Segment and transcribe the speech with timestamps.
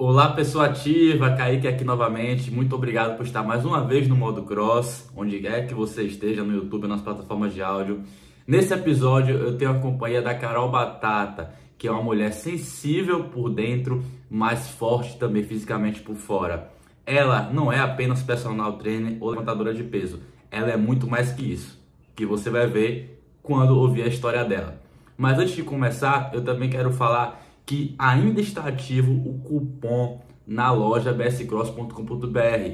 [0.00, 2.52] Olá, pessoa ativa, Kaique aqui novamente.
[2.52, 6.44] Muito obrigado por estar mais uma vez no Modo Cross, onde quer que você esteja
[6.44, 8.04] no YouTube, nas plataformas de áudio.
[8.46, 13.50] Nesse episódio eu tenho a companhia da Carol Batata, que é uma mulher sensível por
[13.50, 16.70] dentro, mas forte também fisicamente por fora.
[17.04, 21.42] Ela não é apenas personal trainer ou levantadora de peso, ela é muito mais que
[21.42, 21.76] isso,
[22.14, 24.80] que você vai ver quando ouvir a história dela.
[25.16, 30.72] Mas antes de começar, eu também quero falar que ainda está ativo o cupom na
[30.72, 31.92] loja bscross.com.br,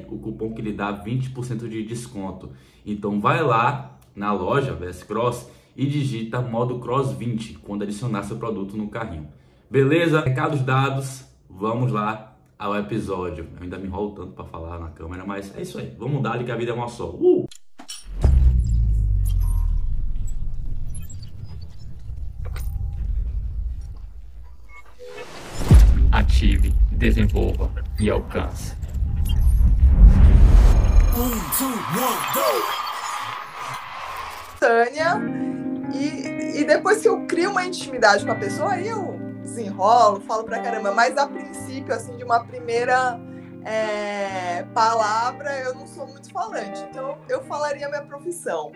[0.08, 2.52] o cupom que lhe dá 20% de desconto.
[2.86, 8.76] Então vai lá na loja BSCross e digita modo cross 20 quando adicionar seu produto
[8.76, 9.26] no carrinho.
[9.68, 10.20] Beleza?
[10.20, 13.48] Recados dados, vamos lá ao episódio.
[13.56, 15.92] Eu ainda me enrolo tanto para falar na câmera, mas é isso aí.
[15.98, 17.10] Vamos dar que a vida é uma só.
[17.10, 17.48] Uh!
[26.44, 28.76] Ative, desenvolva e alcance.
[34.60, 35.20] Tânia,
[35.94, 40.44] e, e depois que eu crio uma intimidade com a pessoa, aí eu desenrolo, falo
[40.44, 43.18] pra caramba, mas a princípio, assim, de uma primeira
[43.64, 48.72] é, palavra, eu não sou muito falante, então eu falaria minha profissão.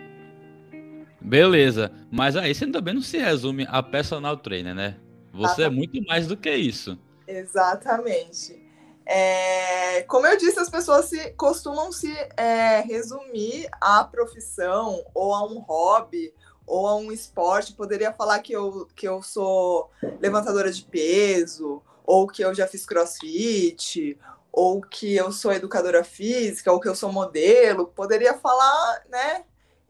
[1.21, 4.95] Beleza, mas aí você também não se resume a personal trainer, né?
[5.33, 6.97] Você ah, é muito mais do que isso.
[7.29, 8.59] Exatamente.
[9.05, 15.43] É, como eu disse, as pessoas se, costumam se é, resumir à profissão ou a
[15.45, 16.33] um hobby
[16.65, 17.73] ou a um esporte.
[17.73, 22.85] Poderia falar que eu, que eu sou levantadora de peso, ou que eu já fiz
[22.85, 24.17] crossfit,
[24.51, 27.87] ou que eu sou educadora física, ou que eu sou modelo.
[27.87, 29.43] Poderia falar, né,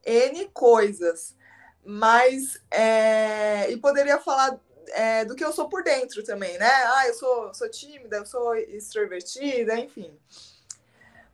[0.05, 1.35] N coisas.
[1.83, 4.59] Mas, é, e poderia falar
[4.93, 6.67] é, do que eu sou por dentro também, né?
[6.67, 10.11] Ah, eu sou, sou tímida, eu sou extrovertida, enfim.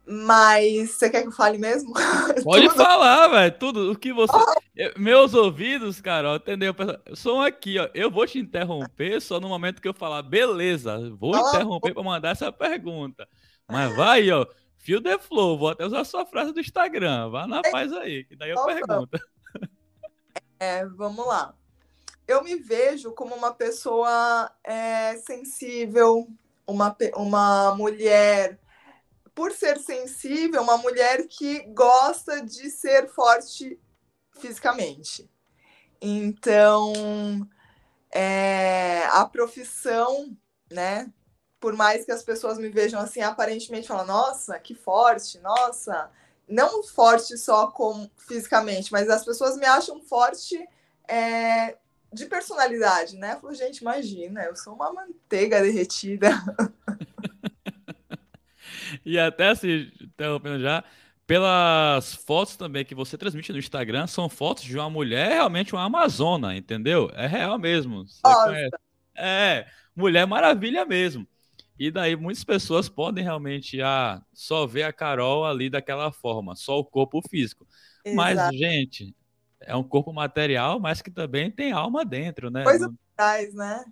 [0.07, 1.91] Mas você quer que eu fale mesmo?
[2.43, 3.57] Pode falar, velho.
[3.57, 4.35] Tudo o que você.
[4.35, 4.99] Oh.
[4.99, 6.75] Meus ouvidos, cara, entendeu?
[7.15, 7.89] São aqui, ó.
[7.94, 11.49] Eu vou te interromper só no momento que eu falar, beleza, vou oh.
[11.49, 13.27] interromper para mandar essa pergunta.
[13.67, 14.45] Mas vai, ó.
[14.77, 17.29] Fio the flow, vou até usar a sua frase do Instagram.
[17.29, 19.19] Vá na paz aí, que daí eu oh, pergunto.
[20.59, 21.55] É, vamos lá
[22.28, 26.28] eu me vejo como uma pessoa é, sensível,
[26.66, 28.59] uma, uma mulher,
[29.34, 33.80] por ser sensível, uma mulher que gosta de ser forte
[34.40, 35.30] fisicamente.
[36.02, 36.94] Então,
[38.12, 40.36] é, a profissão,
[40.72, 41.12] né?
[41.59, 46.12] Por mais que as pessoas me vejam assim, aparentemente falam, nossa, que forte, nossa,
[46.47, 50.57] não forte só como fisicamente, mas as pessoas me acham forte
[51.07, 51.78] é,
[52.15, 53.35] de personalidade, né?
[53.35, 56.29] Falou, gente, imagina, eu sou uma manteiga derretida.
[59.05, 60.83] e até assim, interrompendo já,
[61.27, 65.83] pelas fotos também que você transmite no Instagram, são fotos de uma mulher realmente uma
[65.83, 67.11] amazona, entendeu?
[67.13, 68.05] É real mesmo.
[69.15, 71.27] É, mulher maravilha mesmo.
[71.77, 76.79] E daí muitas pessoas podem realmente ah, só ver a Carol ali daquela forma, só
[76.79, 77.67] o corpo físico.
[78.05, 78.15] Exato.
[78.15, 79.13] Mas, gente,
[79.65, 82.63] é um corpo material, mas que também tem alma dentro, né?
[82.63, 83.85] Coisa atrás, né?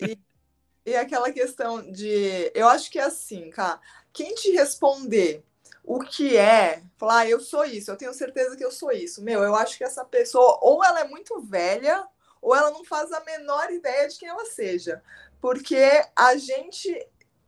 [0.00, 0.18] E,
[0.86, 2.50] e aquela questão de.
[2.54, 3.80] Eu acho que é assim, cara.
[4.12, 5.44] Quem te responder
[5.84, 9.22] o que é, falar, ah, eu sou isso, eu tenho certeza que eu sou isso.
[9.22, 12.06] Meu, eu acho que essa pessoa, ou ela é muito velha,
[12.40, 15.02] ou ela não faz a menor ideia de quem ela seja.
[15.40, 17.06] Porque a gente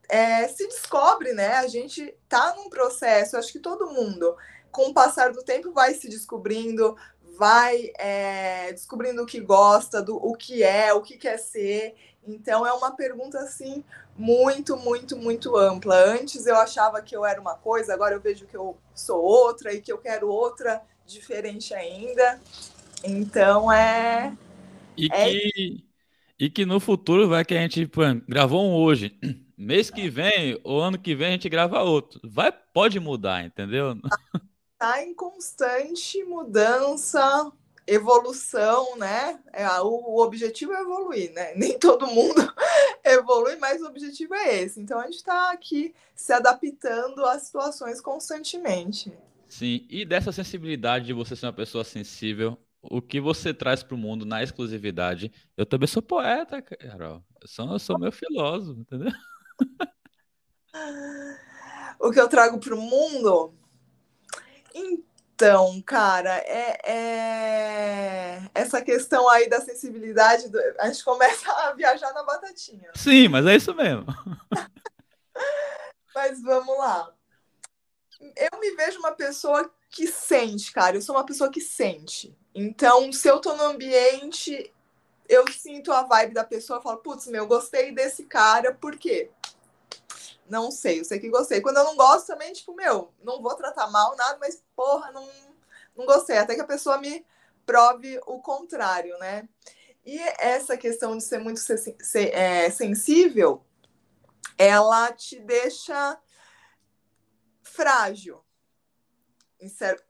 [0.08, 1.54] é, se descobre, né?
[1.54, 4.36] A gente tá num processo, acho que todo mundo,
[4.70, 6.96] com o passar do tempo, vai se descobrindo,
[7.36, 11.94] vai é, descobrindo o que gosta, do o que é, o que quer ser.
[12.26, 13.84] Então é uma pergunta assim
[14.16, 15.96] muito, muito, muito ampla.
[15.96, 19.72] Antes eu achava que eu era uma coisa, agora eu vejo que eu sou outra
[19.72, 22.40] e que eu quero outra diferente ainda.
[23.04, 24.32] Então é
[24.96, 25.30] e é...
[25.30, 25.84] que
[26.38, 29.16] e que no futuro vai que a gente pô, gravou um hoje,
[29.56, 32.20] mês que vem ou ano que vem a gente grava outro.
[32.24, 33.96] Vai pode mudar, entendeu?
[34.74, 37.50] está em constante mudança,
[37.86, 39.40] evolução, né?
[39.52, 41.54] É, o, objetivo é evoluir, né?
[41.56, 42.40] Nem todo mundo
[43.04, 44.80] evolui, mas o objetivo é esse.
[44.80, 49.12] Então a gente está aqui se adaptando às situações constantemente.
[49.48, 53.94] Sim, e dessa sensibilidade de você ser uma pessoa sensível, o que você traz para
[53.94, 55.32] o mundo na exclusividade?
[55.56, 57.22] Eu também sou poeta, Carol.
[57.40, 59.12] Eu sou, eu sou meu filósofo, entendeu?
[62.00, 63.54] o que eu trago para o mundo
[64.74, 70.58] então, cara, é, é, essa questão aí da sensibilidade, do...
[70.78, 72.90] a gente começa a viajar na batatinha.
[72.94, 74.06] Sim, mas é isso mesmo.
[76.42, 77.12] vamos lá.
[78.20, 80.96] Eu me vejo uma pessoa que sente, cara.
[80.96, 82.36] Eu sou uma pessoa que sente.
[82.54, 84.72] Então, se eu tô no ambiente,
[85.28, 89.30] eu sinto a vibe da pessoa, eu falo, putz, meu, gostei desse cara, por quê?
[90.48, 91.60] Não sei, eu sei que gostei.
[91.60, 95.28] Quando eu não gosto também, tipo, meu, não vou tratar mal nada, mas porra, não,
[95.96, 96.36] não gostei.
[96.36, 97.24] Até que a pessoa me
[97.64, 99.48] prove o contrário, né?
[100.04, 101.60] E essa questão de ser muito
[102.32, 103.64] é, sensível,
[104.58, 106.20] ela te deixa
[107.62, 108.44] frágil,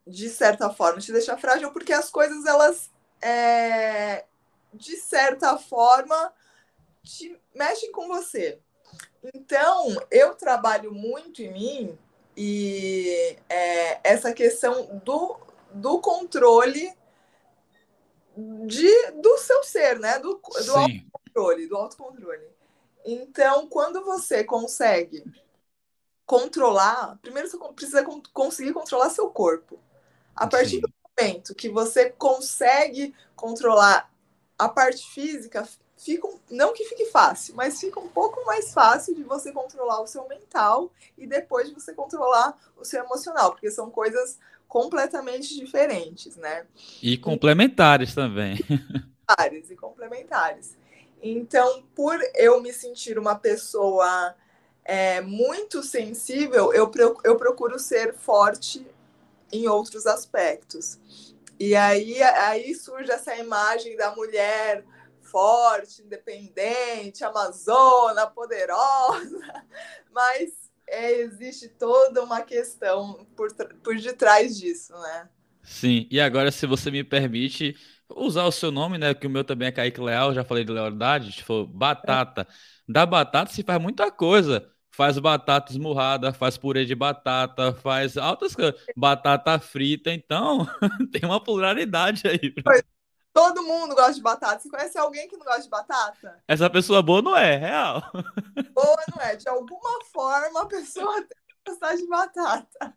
[0.05, 2.91] de certa forma, te deixa frágil porque as coisas elas
[3.23, 4.27] é,
[4.73, 6.35] de certa forma
[7.03, 8.61] te mexem com você.
[9.33, 11.99] Então, eu trabalho muito em mim
[12.37, 15.37] e é, essa questão do,
[15.73, 16.93] do controle
[18.67, 20.19] de, do seu ser, né?
[20.19, 22.49] Do, do autocontrole, do autocontrole.
[23.05, 25.25] Então, quando você consegue
[26.27, 29.79] controlar, primeiro você precisa conseguir controlar seu corpo.
[30.35, 30.81] A partir Sim.
[30.81, 34.11] do momento que você consegue controlar
[34.59, 35.69] a parte física,
[36.05, 40.07] fica não que fique fácil, mas fica um pouco mais fácil de você controlar o
[40.07, 46.37] seu mental e depois de você controlar o seu emocional, porque são coisas completamente diferentes,
[46.37, 46.67] né?
[47.03, 48.59] E complementares e, também.
[48.59, 50.77] Complementares e complementares.
[51.23, 54.35] Então, por eu me sentir uma pessoa
[54.85, 56.91] é, muito sensível, eu,
[57.25, 58.87] eu procuro ser forte
[59.51, 60.99] em outros aspectos.
[61.59, 64.85] E aí, aí surge essa imagem da mulher
[65.25, 69.65] forte, independente, amazona, poderosa,
[70.13, 75.29] mas é, existe toda uma questão por, por detrás disso, né?
[75.63, 77.75] Sim, e agora, se você me permite
[78.09, 79.15] usar o seu nome, né?
[79.15, 82.47] Que o meu também é Kaique Leal, já falei de lealdade, tipo, batata.
[82.87, 88.55] Da batata se faz muita coisa faz batata esmurrada, faz purê de batata, faz altas
[88.55, 90.67] coisas, batata frita, então
[91.13, 92.55] tem uma pluralidade aí.
[93.35, 94.61] Todo mundo gosta de batata.
[94.61, 96.41] Você conhece alguém que não gosta de batata?
[96.47, 98.01] Essa pessoa boa não é, real.
[98.73, 99.35] Boa não é.
[99.35, 102.97] De alguma forma a pessoa tem que gostar de batata.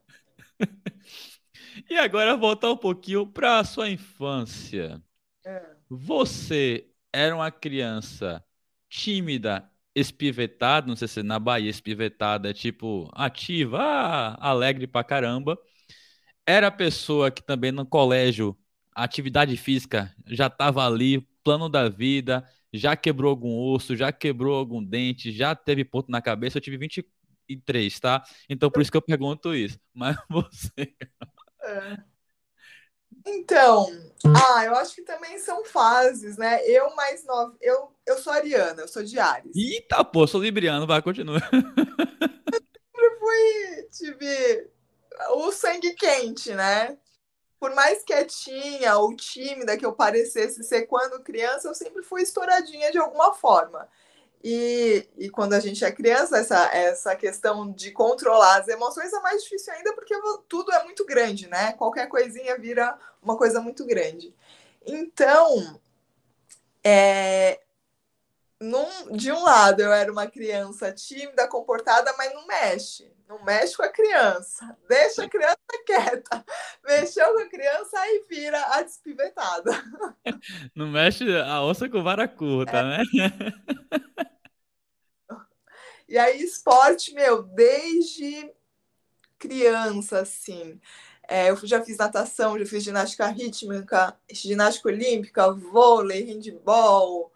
[1.89, 5.01] E agora voltar um pouquinho para a sua infância.
[5.43, 5.75] É.
[5.89, 8.43] Você era uma criança
[8.89, 15.57] tímida espivetada, não sei se na Bahia espivetada é tipo ativa, ah, alegre pra caramba.
[16.45, 18.57] Era pessoa que também no colégio,
[18.97, 24.57] a atividade física já tava ali, plano da vida, já quebrou algum osso, já quebrou
[24.57, 26.57] algum dente, já teve ponto na cabeça.
[26.57, 28.23] Eu tive 23, tá?
[28.49, 29.79] Então por isso que eu pergunto isso.
[29.93, 30.95] Mas você.
[31.61, 31.97] É.
[33.23, 33.85] Então,
[34.25, 36.65] ah, eu acho que também são fases, né?
[36.65, 39.55] Eu mais nova, eu, eu sou ariana, eu sou de Ares.
[39.55, 41.39] Eita, pô, sou libriano, vai, continua.
[42.51, 44.69] sempre fui, tive
[45.35, 46.97] o sangue quente, né?
[47.59, 52.91] Por mais quietinha ou tímida que eu parecesse ser quando criança, eu sempre fui estouradinha
[52.91, 53.87] de alguma forma.
[54.43, 59.19] E, e quando a gente é criança, essa, essa questão de controlar as emoções é
[59.19, 60.13] mais difícil ainda porque
[60.47, 61.73] tudo é muito grande, né?
[61.73, 64.33] Qualquer coisinha vira uma coisa muito grande.
[64.85, 65.79] Então,
[66.83, 67.59] é,
[68.59, 73.11] num, de um lado, eu era uma criança tímida, comportada, mas não mexe.
[73.27, 74.77] Não mexe com a criança.
[74.87, 76.45] Deixa a criança quieta.
[76.85, 79.71] Mexeu com a criança, aí vira a despivetada.
[80.73, 82.83] Não mexe a onça com vara curta, é.
[82.83, 83.03] né?
[86.07, 88.49] E aí, esporte, meu, desde
[89.37, 90.79] criança, assim.
[91.27, 97.29] É, eu já fiz natação, já fiz ginástica rítmica, ginástica olímpica, vôlei, handball,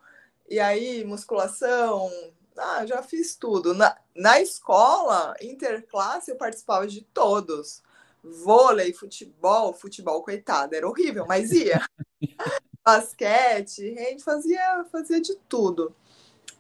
[0.52, 2.12] e aí musculação.
[2.58, 3.74] Ah, já fiz tudo.
[3.74, 7.82] Na, na escola, interclasse, eu participava de todos.
[8.22, 11.82] Vôlei, futebol, futebol, coitado, era horrível, mas ia.
[12.86, 15.96] Basquete, gente fazia, fazia de tudo.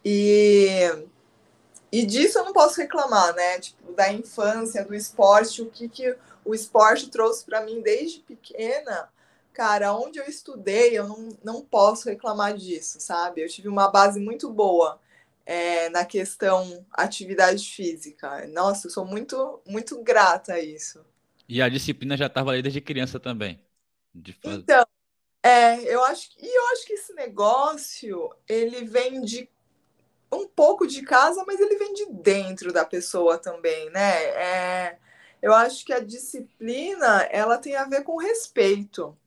[0.05, 0.87] E
[1.91, 3.59] e disso eu não posso reclamar, né?
[3.59, 9.09] Tipo, da infância, do esporte, o que, que o esporte trouxe para mim desde pequena.
[9.53, 13.41] Cara, onde eu estudei, eu não, não posso reclamar disso, sabe?
[13.41, 14.99] Eu tive uma base muito boa
[15.45, 18.47] é, na questão atividade física.
[18.47, 21.05] Nossa, eu sou muito, muito grata a isso.
[21.47, 23.61] E a disciplina já estava ali desde criança também.
[24.15, 24.59] De fazer...
[24.59, 24.85] Então,
[25.43, 29.49] é, eu acho, e eu acho que esse negócio ele vem de
[30.31, 34.23] um pouco de casa, mas ele vem de dentro da pessoa também, né?
[34.27, 34.97] É,
[35.41, 39.17] eu acho que a disciplina ela tem a ver com respeito.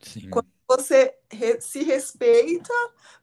[0.00, 0.30] Sim.
[0.30, 1.14] Quando você
[1.60, 2.72] se respeita,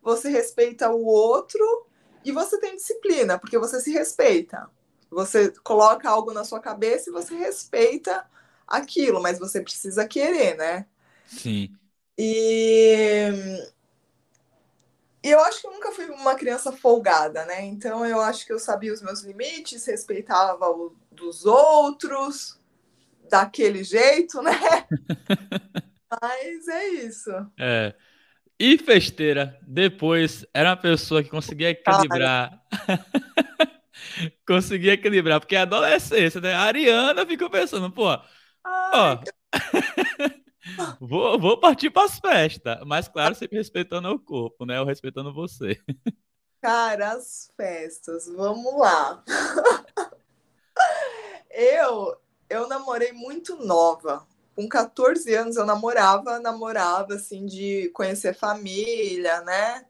[0.01, 1.87] você respeita o outro
[2.23, 4.69] e você tem disciplina, porque você se respeita.
[5.11, 8.25] Você coloca algo na sua cabeça e você respeita
[8.67, 10.87] aquilo, mas você precisa querer, né?
[11.27, 11.75] Sim.
[12.17, 13.29] E,
[15.23, 17.63] e eu acho que eu nunca fui uma criança folgada, né?
[17.65, 22.59] Então eu acho que eu sabia os meus limites, respeitava o dos outros,
[23.29, 24.51] daquele jeito, né?
[26.09, 27.31] Mas é isso.
[27.59, 27.93] É.
[28.59, 32.61] E festeira, depois era uma pessoa que conseguia equilibrar.
[34.47, 36.53] conseguia equilibrar, porque é adolescência, né?
[36.53, 39.19] A Ariana ficou pensando, pô, ó,
[41.01, 44.79] vou, vou partir para as festas, mas claro, sempre respeitando o corpo, né?
[44.79, 45.77] Ou respeitando você.
[46.61, 49.21] Cara, as festas, vamos lá.
[51.51, 52.15] eu,
[52.49, 54.25] eu namorei muito nova.
[54.55, 59.85] Com 14 anos eu namorava, namorava assim de conhecer família, né?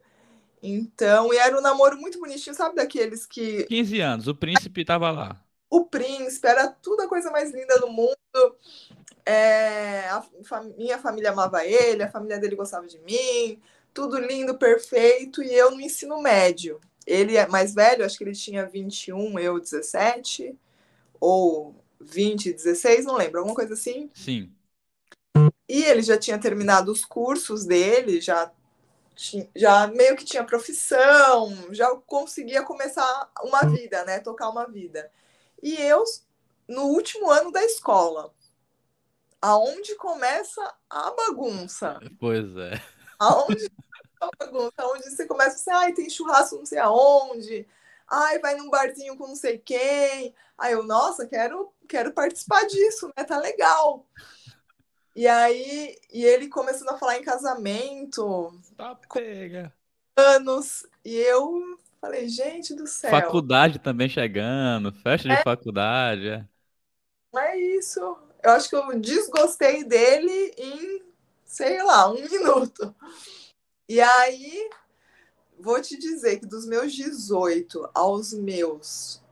[0.62, 5.10] Então, e era um namoro muito bonitinho, sabe daqueles que 15 anos, o príncipe tava
[5.10, 5.40] lá.
[5.70, 8.16] o príncipe era tudo a coisa mais linda do mundo.
[9.24, 10.24] É, a
[10.76, 13.60] minha família amava ele, a família dele gostava de mim,
[13.92, 16.80] tudo lindo, perfeito, e eu no ensino médio.
[17.06, 20.56] Ele é mais velho, acho que ele tinha 21, eu 17,
[21.20, 24.10] ou 20, 16, não lembro, alguma coisa assim.
[24.14, 24.50] Sim.
[25.68, 28.52] E ele já tinha terminado os cursos dele, já,
[29.54, 34.20] já meio que tinha profissão, já conseguia começar uma vida, né?
[34.20, 35.10] Tocar uma vida.
[35.62, 36.04] E eu,
[36.68, 38.32] no último ano da escola,
[39.40, 41.98] aonde começa a bagunça?
[42.18, 42.80] Pois é.
[43.18, 43.70] Aonde
[44.20, 44.74] a bagunça?
[44.78, 47.66] Aonde você começa assim, ai, tem churrasco não sei aonde,
[48.08, 50.34] ai, vai num barzinho com não sei quem.
[50.56, 53.24] Aí eu, nossa, quero, quero participar disso, né?
[53.24, 54.06] Tá legal.
[55.16, 59.72] E aí, e ele começando a falar em casamento, Tá pega.
[60.14, 66.28] anos, e eu falei, gente do céu, Faculdade também chegando, festa de faculdade.
[66.28, 66.46] é.
[67.32, 67.98] não é isso.
[68.42, 71.02] Eu acho que eu desgostei dele em,
[71.46, 72.94] sei lá, um minuto.
[73.88, 74.68] E aí,
[75.58, 79.22] vou te dizer que dos meus 18 aos meus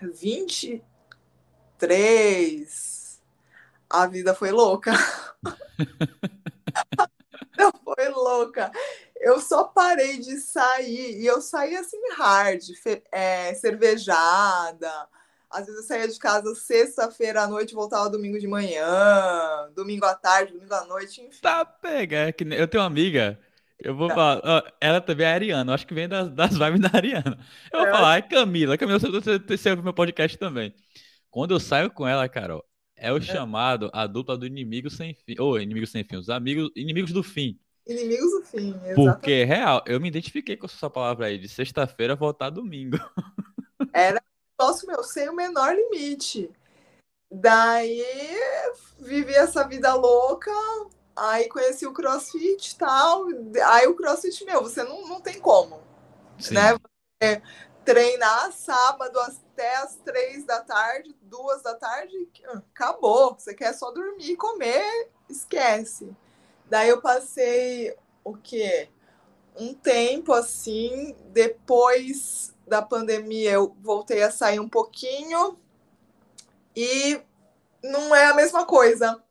[0.00, 2.91] 23,
[3.92, 4.92] a vida foi louca.
[7.40, 8.70] Vida foi louca.
[9.20, 12.60] Eu só parei de sair e eu saía assim hard,
[13.12, 14.90] é, cervejada.
[15.50, 20.06] Às vezes eu saía de casa sexta-feira à noite, e voltava domingo de manhã, domingo
[20.06, 21.38] à tarde, domingo à noite, enfim.
[21.40, 22.28] Tá pega.
[22.30, 23.38] É eu tenho uma amiga,
[23.78, 26.80] eu vou falar, ó, ela também é ariana, eu acho que vem das, das vibes
[26.80, 27.38] da Ariana.
[27.72, 27.90] Eu vou É.
[27.90, 30.74] falar, é Camila, Camila, você, você, você ouve meu podcast também.
[31.30, 32.64] Quando eu saio com ela, Carol,
[33.02, 36.70] é o chamado a dupla do inimigo sem fim, ou inimigo sem fim, os amigos,
[36.76, 37.58] inimigos do fim.
[37.84, 38.94] Inimigos do fim, exatamente.
[38.94, 42.96] Porque, real, eu me identifiquei com essa palavra aí, de sexta-feira voltar domingo.
[44.56, 46.48] Nossa, meu, sem o menor limite.
[47.28, 48.04] Daí
[49.00, 50.52] vivi essa vida louca,
[51.16, 53.26] aí conheci o CrossFit e tal.
[53.66, 55.80] Aí o CrossFit, meu, você não, não tem como,
[56.38, 56.54] Sim.
[56.54, 56.78] né?
[57.20, 57.42] Você
[57.84, 59.18] treinar sábado
[59.62, 62.28] até as três da tarde, duas da tarde,
[62.72, 63.34] acabou.
[63.34, 66.10] Você quer só dormir, comer, esquece.
[66.68, 68.88] Daí eu passei o quê?
[69.56, 75.56] Um tempo assim, depois da pandemia eu voltei a sair um pouquinho
[76.74, 77.20] e
[77.84, 79.22] não é a mesma coisa,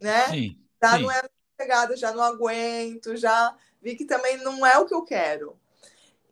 [0.00, 0.26] né?
[0.28, 1.02] Sim, Já sim.
[1.02, 4.92] não é a pegada, já não aguento, já vi que também não é o que
[4.94, 5.58] eu quero.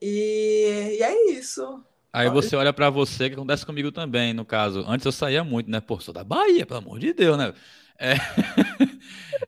[0.02, 1.82] E, e é isso.
[2.14, 4.84] Aí você olha pra você, que acontece comigo também, no caso.
[4.86, 5.80] Antes eu saía muito, né?
[5.80, 7.52] Pô, sou da Bahia, pelo amor de Deus, né?
[7.98, 8.14] É.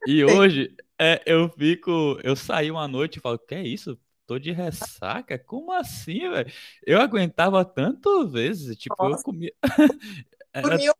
[0.07, 2.19] E hoje é, eu fico.
[2.23, 3.99] Eu saí uma noite e falo, que é isso?
[4.27, 5.39] Tô de ressaca?
[5.39, 6.53] Como assim, velho?
[6.85, 9.23] Eu aguentava tantas vezes, tipo, eu Nossa.
[9.23, 9.53] comia.
[10.53, 10.95] Era Dormi uma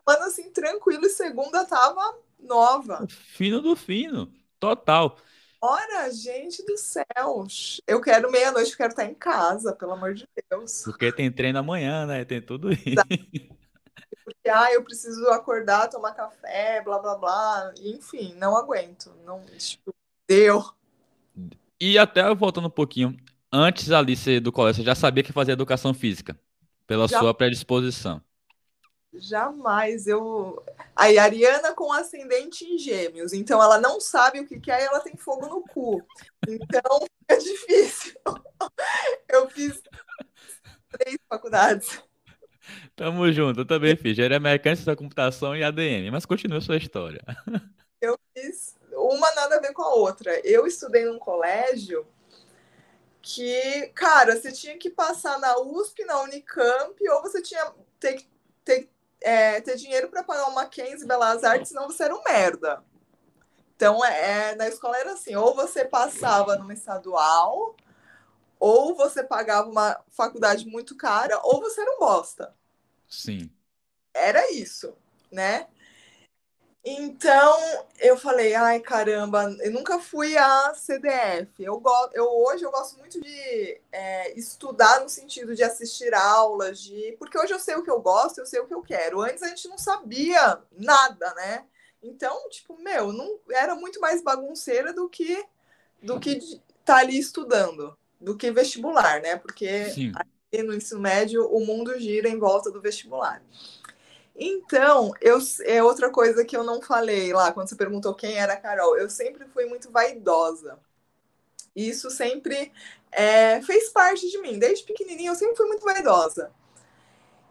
[0.00, 3.06] semana assim, tranquilo, e segunda tava nova.
[3.08, 5.16] fino do fino, total.
[5.68, 7.44] Ora, gente do céu,
[7.88, 10.82] eu quero meia-noite, eu quero estar em casa, pelo amor de Deus.
[10.84, 12.24] Porque tem treino amanhã, né?
[12.24, 13.02] Tem tudo isso.
[14.24, 17.74] Porque, ah, eu preciso acordar, tomar café, blá, blá, blá.
[17.80, 19.12] Enfim, não aguento.
[19.24, 19.92] Não, tipo,
[20.28, 20.64] deu.
[21.80, 23.16] E até voltando um pouquinho,
[23.52, 26.38] antes ali do colégio, você já sabia que fazia educação física,
[26.86, 27.18] pela Já.
[27.18, 28.22] sua predisposição.
[29.18, 30.62] Jamais eu.
[30.94, 33.32] Aí, Ariana com ascendente em gêmeos.
[33.32, 36.02] Então, ela não sabe o que que é e ela tem fogo no cu.
[36.48, 38.14] Então, é difícil.
[39.28, 39.80] Eu fiz
[40.90, 42.00] três faculdades.
[42.94, 44.12] Tamo junto, eu também fiz.
[44.12, 46.10] Engenharia mecânica, da computação e ADM.
[46.10, 47.22] Mas continua a sua história.
[48.00, 50.40] Eu fiz uma nada a ver com a outra.
[50.44, 52.06] Eu estudei num colégio
[53.26, 58.24] que, cara, você tinha que passar na USP, na Unicamp, ou você tinha ter,
[58.64, 58.88] ter,
[59.26, 62.80] é, ter dinheiro para pagar uma Mackenzie Belas Artes, senão você era um merda.
[63.74, 67.74] Então, é, na escola era assim, ou você passava numa estadual,
[68.56, 72.54] ou você pagava uma faculdade muito cara, ou você era um bosta.
[73.08, 73.50] Sim.
[74.14, 74.96] Era isso,
[75.32, 75.66] né?
[76.88, 77.58] Então
[77.98, 81.50] eu falei, ai caramba, eu nunca fui a CDF.
[81.58, 86.80] Eu, go eu hoje eu gosto muito de é, estudar no sentido de assistir aulas,
[86.80, 89.20] de porque hoje eu sei o que eu gosto, eu sei o que eu quero.
[89.20, 91.64] Antes a gente não sabia nada, né?
[92.00, 95.44] Então, tipo, meu, não era muito mais bagunceira do que
[96.00, 99.34] do que estar tá ali estudando, do que vestibular, né?
[99.34, 99.86] Porque
[100.64, 103.42] no ensino médio o mundo gira em volta do vestibular.
[104.38, 108.52] Então, eu, é outra coisa que eu não falei lá, quando você perguntou quem era
[108.52, 108.96] a Carol.
[108.96, 110.78] Eu sempre fui muito vaidosa.
[111.74, 112.70] Isso sempre
[113.10, 114.58] é, fez parte de mim.
[114.58, 116.50] Desde pequenininha, eu sempre fui muito vaidosa.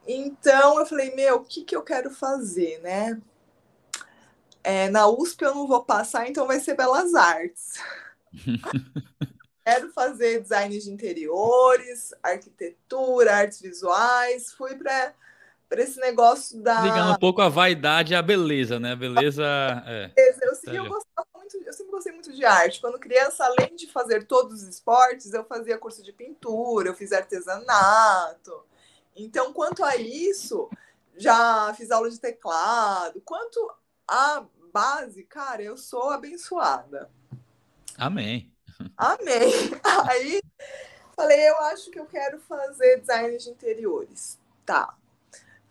[0.07, 3.19] Então, eu falei, meu, o que, que eu quero fazer, né?
[4.63, 7.73] É, na USP eu não vou passar, então vai ser Belas Artes.
[9.65, 14.51] quero fazer design de interiores, arquitetura, artes visuais.
[14.53, 15.13] Fui para
[15.67, 16.81] para esse negócio da.
[16.81, 18.93] Ligando um pouco a vaidade e a beleza, né?
[18.93, 19.45] A beleza.
[19.87, 20.11] É.
[20.15, 22.81] Eu, sempre, eu, muito, eu sempre gostei muito de arte.
[22.81, 27.11] Quando criança, além de fazer todos os esportes, eu fazia curso de pintura, eu fiz
[27.11, 28.63] artesanato.
[29.15, 30.69] Então, quanto a isso,
[31.15, 33.21] já fiz aula de teclado.
[33.21, 33.71] Quanto
[34.07, 37.09] a base, cara, eu sou abençoada.
[37.97, 38.51] Amém.
[38.97, 39.51] Amém.
[40.09, 40.41] Aí
[41.15, 44.39] falei, eu acho que eu quero fazer design de interiores.
[44.65, 44.93] Tá.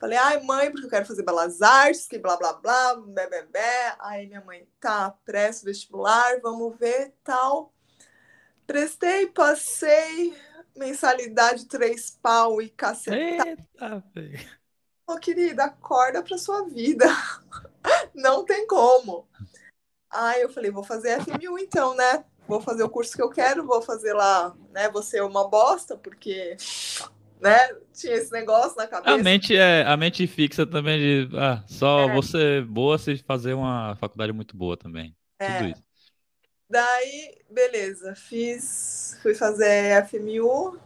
[0.05, 3.43] Falei, ai, mãe, porque eu quero fazer belas artes, que blá blá blá, bé, bé,
[3.45, 3.97] bé.
[4.01, 7.73] Aí minha mãe, tá, presto vestibular, vamos ver, tal.
[8.67, 10.37] Prestei, passei,
[10.77, 13.17] mensalidade três pau e caceta.
[13.49, 14.05] Eita,
[15.07, 17.07] Ô, querida, acorda pra sua vida.
[18.15, 19.27] Não tem como.
[20.11, 22.27] Aí eu falei, vou fazer FMU então, né?
[22.47, 24.87] Vou fazer o curso que eu quero, vou fazer lá, né?
[24.91, 26.59] Vou ser uma bosta, porque
[27.41, 27.59] né?
[27.93, 29.15] Tinha esse negócio na cabeça.
[29.15, 32.15] A mente, é, a mente fixa também de ah, só é.
[32.15, 35.17] você boa se fazer uma faculdade muito boa também.
[35.39, 35.59] É.
[35.59, 35.85] Tudo isso.
[36.69, 40.79] Daí, beleza, fiz, fui fazer FMU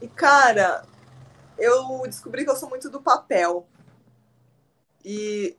[0.00, 0.84] e, cara,
[1.58, 3.68] eu descobri que eu sou muito do papel.
[5.04, 5.56] E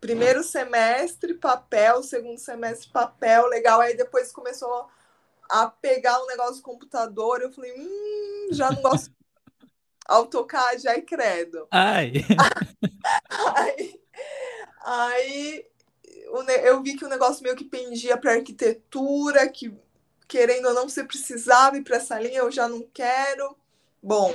[0.00, 3.80] primeiro semestre, papel, segundo semestre, papel, legal.
[3.80, 4.88] Aí depois começou
[5.52, 9.12] a pegar o um negócio do computador, eu falei, hum, já não gosto
[10.08, 11.68] AutoCAD, aí credo.
[11.70, 12.12] Ai.
[13.54, 14.00] aí,
[14.82, 15.66] aí
[16.64, 19.76] eu vi que o negócio meio que pendia para arquitetura, que
[20.26, 23.54] querendo ou não, você precisava ir para essa linha, eu já não quero.
[24.02, 24.34] Bom,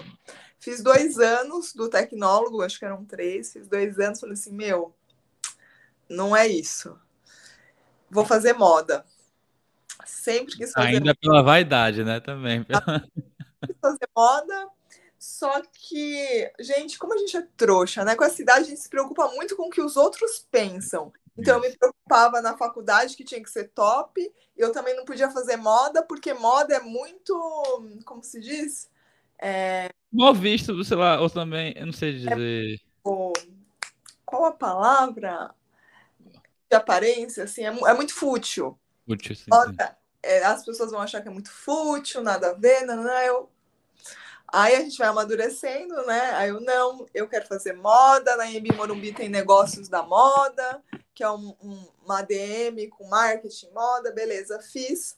[0.60, 4.94] fiz dois anos do tecnólogo, acho que eram três, fiz dois anos, falei assim, meu,
[6.08, 6.96] não é isso.
[8.08, 9.04] Vou fazer moda
[10.06, 10.88] sempre quis fazer.
[10.88, 12.20] Ainda pela vaidade, né?
[12.20, 12.64] Também.
[12.64, 14.70] Quis fazer moda.
[15.18, 18.16] Só que, gente, como a gente é trouxa, né?
[18.16, 21.12] Com a cidade, a gente se preocupa muito com o que os outros pensam.
[21.38, 24.34] Então, eu me preocupava na faculdade que tinha que ser top.
[24.56, 27.34] Eu também não podia fazer moda, porque moda é muito.
[28.06, 28.90] Como se diz?
[29.40, 29.90] É...
[30.12, 32.76] Mal visto, sei lá, ou também, eu não sei dizer.
[32.76, 32.76] É,
[34.26, 35.54] qual a palavra?
[36.70, 38.78] De aparência, assim, é, é muito fútil.
[39.08, 39.78] Fútil, sim, sim.
[40.22, 43.50] É, as pessoas vão achar que é muito fútil, nada a ver, não, não, eu...
[44.50, 46.32] Aí a gente vai amadurecendo, né?
[46.32, 51.24] Aí eu, não, eu quero fazer moda, na Embi Morumbi tem negócios da moda, que
[51.24, 55.18] é um, um, uma ADM com marketing moda, beleza, fiz.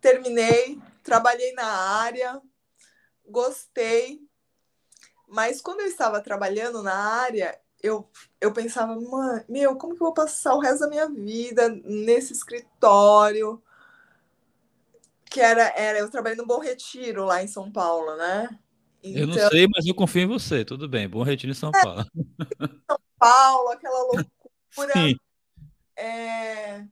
[0.00, 2.40] Terminei, trabalhei na área,
[3.26, 4.20] gostei,
[5.28, 8.08] mas quando eu estava trabalhando na área, eu,
[8.40, 8.96] eu pensava,
[9.48, 13.62] meu, como que eu vou passar o resto da minha vida nesse escritório?
[15.24, 18.48] Que era, era eu trabalhei no Bom Retiro, lá em São Paulo, né?
[19.02, 20.64] Então, eu não então sei, mas eu confio em você.
[20.64, 22.04] Tudo bem, Bom Retiro em São é, Paulo.
[22.86, 24.92] São Paulo, aquela loucura.
[24.92, 25.16] Sim.
[25.96, 26.84] É,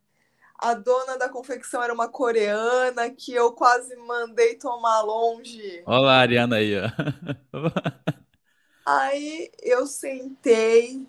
[0.59, 5.83] a dona da confecção era uma coreana que eu quase mandei tomar longe.
[5.87, 8.19] Olha a Ariana aí, ó.
[8.91, 11.07] Aí eu sentei,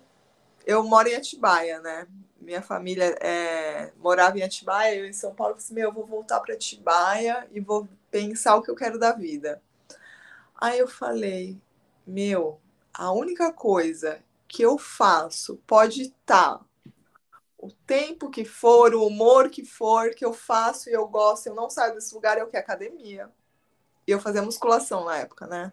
[0.66, 2.06] eu moro em Atibaia, né?
[2.38, 6.04] Minha família é, morava em Atibaia, eu em São Paulo, eu assim, meu, eu vou
[6.04, 9.62] voltar para Atibaia e vou pensar o que eu quero da vida.
[10.60, 11.58] Aí eu falei,
[12.06, 12.60] meu,
[12.92, 16.64] a única coisa que eu faço pode estar tá
[17.56, 21.54] o tempo que for, o humor que for, que eu faço e eu gosto, eu
[21.54, 22.58] não saio desse lugar, é o que?
[22.58, 23.30] Academia.
[24.06, 25.72] E eu fazia musculação na época, né?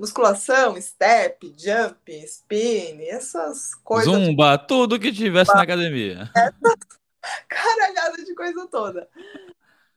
[0.00, 4.10] Musculação, step, jump, spin, essas coisas.
[4.10, 6.30] Zumba, tudo que tivesse na academia.
[6.34, 6.76] Essa
[7.46, 9.06] caralhada de coisa toda.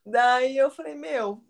[0.06, 1.42] Daí eu falei, meu,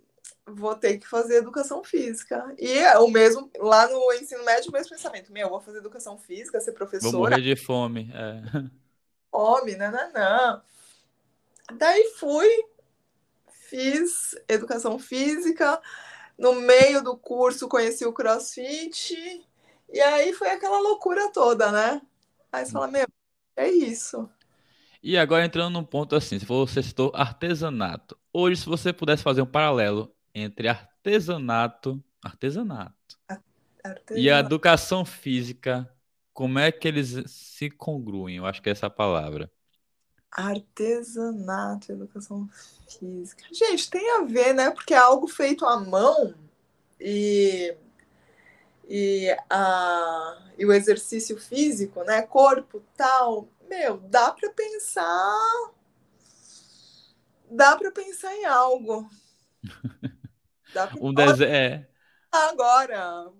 [0.45, 2.53] vou ter que fazer educação física.
[2.59, 5.33] E é o mesmo, lá no ensino médio, o mesmo pensamento.
[5.33, 7.11] Meu, vou fazer educação física, ser professora.
[7.11, 8.11] Vou morrer de fome.
[8.13, 8.69] É.
[9.31, 10.61] Fome, não, não, não.
[11.75, 12.47] Daí fui,
[13.67, 15.81] fiz educação física.
[16.37, 19.15] No meio do curso conheci o CrossFit.
[19.91, 22.01] E aí foi aquela loucura toda, né?
[22.51, 23.07] Aí você fala, meu,
[23.55, 24.29] é isso.
[25.01, 28.17] E agora entrando num ponto assim, se você citou artesanato.
[28.31, 33.17] Hoje, se você pudesse fazer um paralelo entre artesanato, artesanato,
[33.83, 34.17] artesanato.
[34.19, 35.89] e a educação física,
[36.33, 38.37] como é que eles se congruem?
[38.37, 39.51] Eu acho que é essa palavra.
[40.35, 42.49] Artesanato, educação
[42.87, 43.43] física.
[43.51, 44.71] Gente, tem a ver, né?
[44.71, 46.33] Porque é algo feito à mão
[46.99, 47.75] e,
[48.87, 52.23] e, a, e o exercício físico, né?
[52.23, 53.47] Corpo, tal.
[53.69, 55.71] Meu, dá para pensar.
[57.49, 59.07] Dá para pensar em algo.
[60.73, 60.97] Dá pra...
[60.99, 61.53] um desenho.
[61.53, 61.87] É.
[62.31, 63.31] Agora,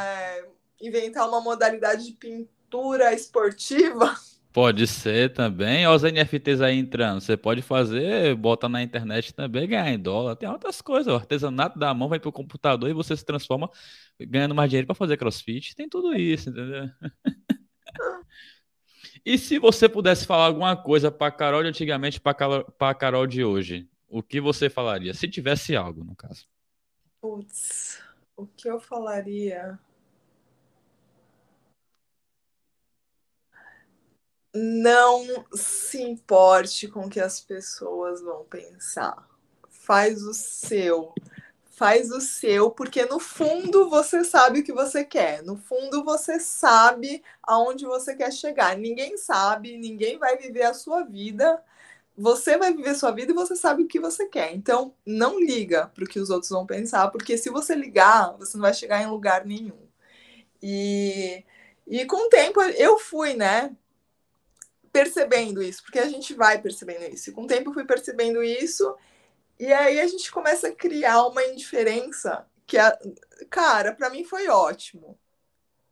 [0.00, 0.48] é,
[0.80, 4.16] inventar uma modalidade de pintura esportiva.
[4.58, 5.86] Pode ser também.
[5.86, 7.20] Olha os NFTs aí entrando.
[7.20, 10.34] Você pode fazer, bota na internet também, ganhar em dólar.
[10.34, 11.06] Tem outras coisas.
[11.12, 13.70] O artesanato da mão vai para o computador e você se transforma
[14.18, 15.76] ganhando mais dinheiro para fazer crossfit.
[15.76, 16.90] Tem tudo isso, entendeu?
[19.24, 23.88] e se você pudesse falar alguma coisa para Carol de antigamente para Carol de hoje,
[24.08, 25.14] o que você falaria?
[25.14, 26.48] Se tivesse algo, no caso.
[27.20, 28.02] Putz,
[28.36, 29.78] o que eu falaria?
[34.54, 39.28] Não se importe com o que as pessoas vão pensar.
[39.68, 41.12] Faz o seu.
[41.70, 45.42] Faz o seu, porque no fundo você sabe o que você quer.
[45.44, 48.76] No fundo você sabe aonde você quer chegar.
[48.76, 51.62] Ninguém sabe, ninguém vai viver a sua vida
[52.18, 54.52] você vai viver sua vida e você sabe o que você quer.
[54.52, 58.56] Então, não liga para o que os outros vão pensar, porque se você ligar, você
[58.56, 59.78] não vai chegar em lugar nenhum.
[60.60, 61.44] E,
[61.86, 63.70] e com o tempo eu fui, né,
[64.98, 67.30] percebendo isso, porque a gente vai percebendo isso.
[67.30, 68.96] E com o tempo eu fui percebendo isso,
[69.58, 72.98] e aí a gente começa a criar uma indiferença que, a,
[73.50, 75.18] cara, para mim foi ótimo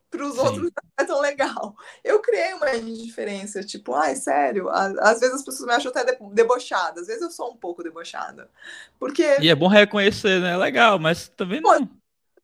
[0.09, 1.77] para os outros não é tão legal.
[2.03, 6.16] Eu criei uma indiferença, tipo, ai, ah, sério, às vezes as pessoas me acham até
[6.33, 8.49] debochada, às vezes eu sou um pouco debochada.
[8.99, 9.38] Porque.
[9.40, 10.53] E é bom reconhecer, né?
[10.53, 11.87] É legal, mas também não.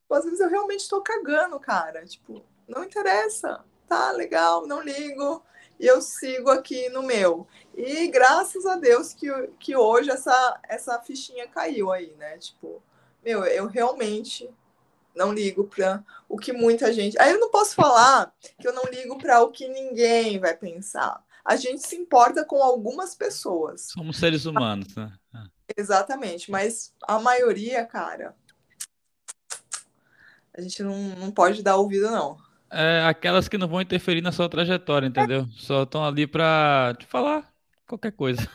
[0.09, 2.05] Pô, às vezes eu realmente estou cagando, cara.
[2.05, 3.65] Tipo, não interessa.
[3.89, 5.43] Tá legal, não ligo.
[5.83, 7.45] E eu sigo aqui no meu.
[7.77, 9.27] E graças a Deus que,
[9.59, 12.39] que hoje essa, essa fichinha caiu aí, né?
[12.39, 12.81] Tipo,
[13.21, 14.49] meu, eu realmente
[15.13, 17.19] não ligo para o que muita gente.
[17.19, 21.21] Aí eu não posso falar que eu não ligo para o que ninguém vai pensar.
[21.45, 23.89] A gente se importa com algumas pessoas.
[23.91, 25.13] Somos seres humanos, né?
[25.77, 28.37] Exatamente, mas a maioria, cara,
[30.55, 32.52] a gente não, não pode dar ouvido, não.
[32.73, 35.47] É aquelas que não vão interferir na sua trajetória, entendeu?
[35.51, 37.53] Só estão ali para te falar
[37.87, 38.49] qualquer coisa.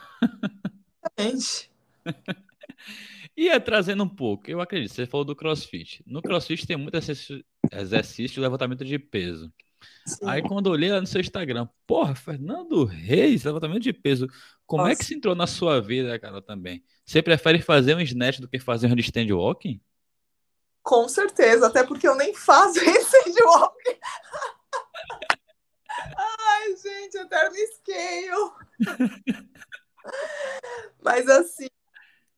[1.03, 1.71] Exatamente.
[3.37, 6.01] E é, trazendo um pouco, eu acredito, você falou do crossfit.
[6.07, 9.53] No crossfit tem muito exercício, de levantamento de peso.
[10.07, 10.25] Sim.
[10.25, 14.27] Aí quando eu olhei lá no seu Instagram, porra, Fernando Reis, levantamento de peso.
[14.65, 14.93] Como Nossa.
[14.93, 16.83] é que se entrou na sua vida, cara, também?
[17.05, 19.79] Você prefere fazer um snatch do que fazer um handstand walking?
[20.87, 23.99] Com certeza, até porque eu nem faço handstand walking.
[26.17, 28.51] Ai, gente, eterno scale.
[31.03, 31.67] Mas assim,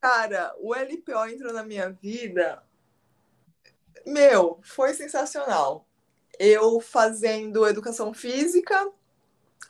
[0.01, 2.63] Cara, o LPO entrou na minha vida.
[4.05, 5.85] Meu, foi sensacional.
[6.39, 8.89] Eu fazendo educação física,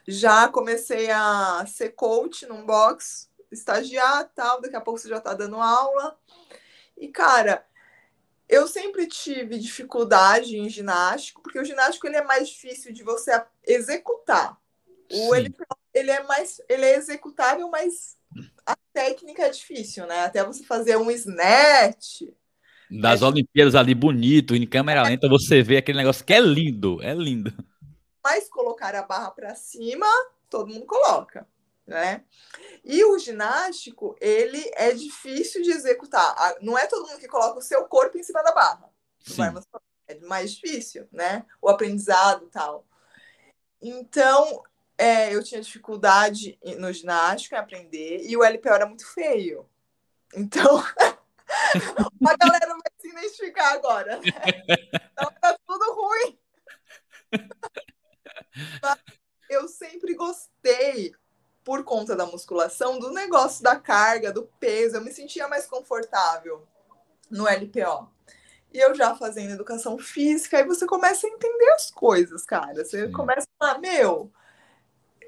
[0.08, 5.34] já comecei a ser coach num box, estagiar tal, daqui a pouco você já tá
[5.34, 6.16] dando aula.
[6.96, 7.66] E, cara,
[8.50, 13.40] eu sempre tive dificuldade em ginástico, porque o ginástico ele é mais difícil de você
[13.66, 14.58] executar.
[15.12, 18.18] O LPO, ele é mais, ele é executável, mas
[18.66, 20.22] a técnica é difícil, né?
[20.22, 22.24] Até você fazer um snatch.
[22.90, 27.00] Das é Olimpíadas ali, bonito, em câmera lenta, você vê aquele negócio que é lindo,
[27.04, 27.54] é lindo.
[28.24, 30.08] Mas colocar a barra para cima,
[30.50, 31.48] todo mundo coloca,
[31.90, 32.24] né?
[32.84, 36.56] E o ginástico, ele é difícil de executar.
[36.62, 38.90] Não é todo mundo que coloca o seu corpo em cima da barra.
[40.08, 41.46] É mais difícil, né?
[41.62, 42.86] O aprendizado e tal.
[43.82, 44.64] Então,
[44.98, 49.68] é, eu tinha dificuldade no ginástico em aprender e o LPO era muito feio.
[50.36, 50.78] Então,
[52.28, 54.18] a galera vai se identificar agora.
[54.18, 54.32] Né?
[55.12, 56.40] Então tá tudo ruim.
[58.82, 59.00] Mas
[59.50, 61.14] eu sempre gostei,
[61.64, 64.98] por conta da musculação, do negócio da carga, do peso.
[64.98, 66.68] Eu me sentia mais confortável
[67.30, 68.10] no LPO.
[68.72, 72.84] E eu já fazendo educação física, aí você começa a entender as coisas, cara.
[72.84, 73.12] Você Sim.
[73.12, 74.32] começa a falar, meu,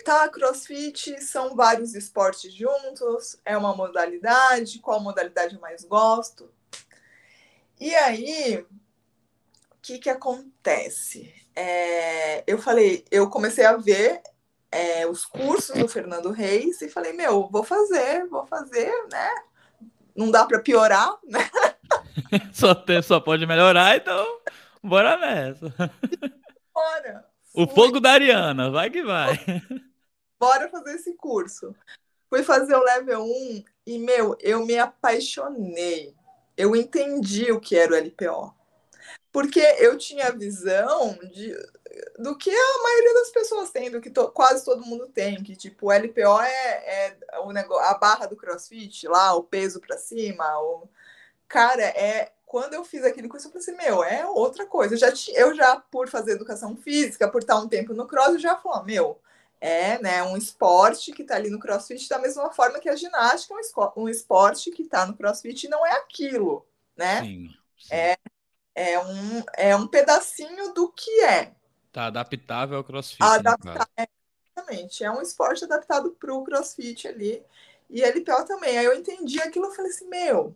[0.04, 6.52] tá, crossfit são vários esportes juntos, é uma modalidade, qual modalidade eu mais gosto.
[7.80, 8.58] E aí,
[9.72, 11.34] o que que acontece?
[11.56, 14.22] É, eu falei, eu comecei a ver
[14.72, 19.30] é, os cursos do Fernando Reis e falei, meu, vou fazer, vou fazer, né?
[20.16, 21.50] Não dá para piorar, né?
[22.54, 24.40] só, tem, só pode melhorar, então
[24.82, 25.74] bora nessa.
[26.74, 27.26] Bora.
[27.54, 29.38] O fogo da Ariana, vai que vai
[30.42, 31.76] bora fazer esse curso.
[32.28, 36.16] Fui fazer o level 1 e, meu, eu me apaixonei.
[36.58, 38.56] Eu entendi o que era o LPO.
[39.32, 41.56] Porque eu tinha a visão de,
[42.18, 45.56] do que a maioria das pessoas tem, do que to, quase todo mundo tem, que
[45.56, 49.98] tipo, o LPO é, é o negócio, a barra do crossfit lá, o peso para
[49.98, 50.46] cima.
[50.60, 50.88] O...
[51.48, 54.94] Cara, é quando eu fiz aquele curso, eu pensei, meu, é outra coisa.
[54.94, 58.40] Eu já, eu já, por fazer educação física, por estar um tempo no cross, eu
[58.40, 59.18] já falei, meu,
[59.62, 63.54] é né, um esporte que está ali no crossfit da mesma forma que a ginástica
[63.54, 66.66] é um esporte que está no crossfit e não é aquilo,
[66.98, 67.22] né?
[67.22, 67.88] Sim, sim.
[67.90, 68.18] É,
[68.76, 71.54] é, um, é um pedacinho do que é.
[71.92, 73.22] Tá adaptável ao crossfit.
[73.22, 74.08] Adaptável, é,
[74.56, 75.04] exatamente.
[75.04, 77.44] É um esporte adaptado para o crossfit ali.
[77.90, 78.78] E LPO também.
[78.78, 80.56] Aí eu entendi aquilo e falei assim, meu,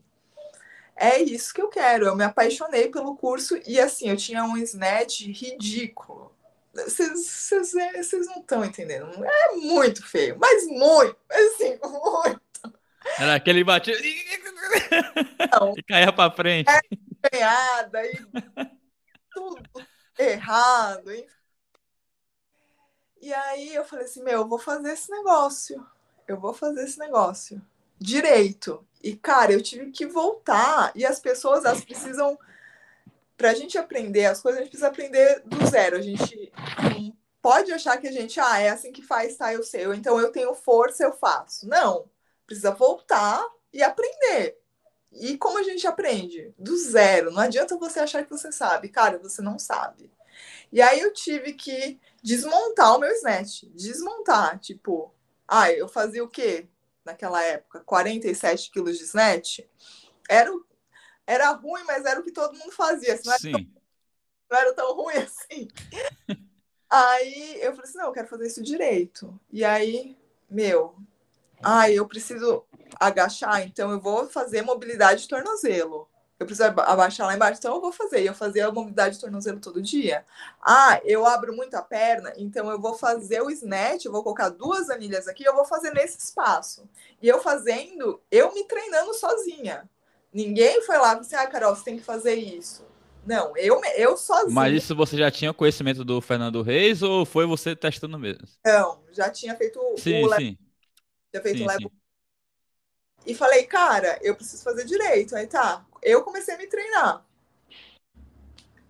[0.95, 2.05] é isso que eu quero.
[2.05, 6.33] Eu me apaixonei pelo curso e assim, eu tinha um snatch ridículo.
[6.73, 7.73] Vocês
[8.27, 9.09] não estão entendendo.
[9.23, 12.41] É muito feio, mas muito, assim, muito.
[13.19, 13.97] Era aquele batido.
[15.77, 16.69] e caía para frente.
[16.69, 18.25] É empenhada e
[19.31, 19.61] tudo
[20.17, 21.11] errado.
[21.11, 21.27] Hein?
[23.21, 25.85] E aí eu falei assim: meu, eu vou fazer esse negócio.
[26.27, 27.61] Eu vou fazer esse negócio
[27.99, 28.85] direito.
[29.01, 30.91] E, cara, eu tive que voltar.
[30.95, 32.37] E as pessoas, elas precisam
[33.37, 35.97] para a gente aprender as coisas, a gente precisa aprender do zero.
[35.97, 36.51] A gente
[37.41, 39.85] pode achar que a gente, ah, é assim que faz, tá, eu sei.
[39.87, 41.67] Ou então eu tenho força, eu faço.
[41.67, 42.09] Não.
[42.45, 44.57] Precisa voltar e aprender.
[45.15, 46.53] E como a gente aprende?
[46.57, 47.31] Do zero.
[47.31, 48.89] Não adianta você achar que você sabe.
[48.89, 50.11] Cara, você não sabe.
[50.71, 53.63] E aí eu tive que desmontar o meu snatch.
[53.73, 54.59] Desmontar.
[54.59, 55.13] Tipo,
[55.47, 56.67] ah, eu fazia o quê?
[57.03, 59.59] Naquela época, 47 quilos de snatch.
[60.27, 60.65] Era o
[61.27, 63.19] era ruim, mas era o que todo mundo fazia.
[63.25, 63.51] Não era, Sim.
[63.51, 63.65] Tão,
[64.51, 65.67] não era tão ruim assim.
[66.89, 69.39] aí eu falei assim: não, eu quero fazer isso direito.
[69.51, 70.15] E aí,
[70.49, 70.95] meu,
[71.63, 72.65] ai, eu preciso
[72.99, 76.07] agachar, então eu vou fazer mobilidade de tornozelo.
[76.37, 78.21] Eu preciso abaixar lá embaixo, então eu vou fazer.
[78.23, 80.25] Eu fazia a mobilidade de tornozelo todo dia.
[80.61, 84.49] Ah, eu abro muito a perna, então eu vou fazer o snatch, eu vou colocar
[84.49, 86.89] duas anilhas aqui, eu vou fazer nesse espaço.
[87.21, 89.89] E eu fazendo, eu me treinando sozinha.
[90.33, 92.85] Ninguém foi lá e disse, ah, Carol, você tem que fazer isso.
[93.25, 94.53] Não, eu, eu sozinha.
[94.53, 98.45] Mas isso você já tinha conhecimento do Fernando Reis ou foi você testando mesmo?
[98.65, 100.57] Não, já tinha feito sim, o sim.
[101.33, 101.91] Já feito sim, o level.
[103.25, 105.35] E falei, cara, eu preciso fazer direito.
[105.35, 107.25] Aí tá, eu comecei a me treinar.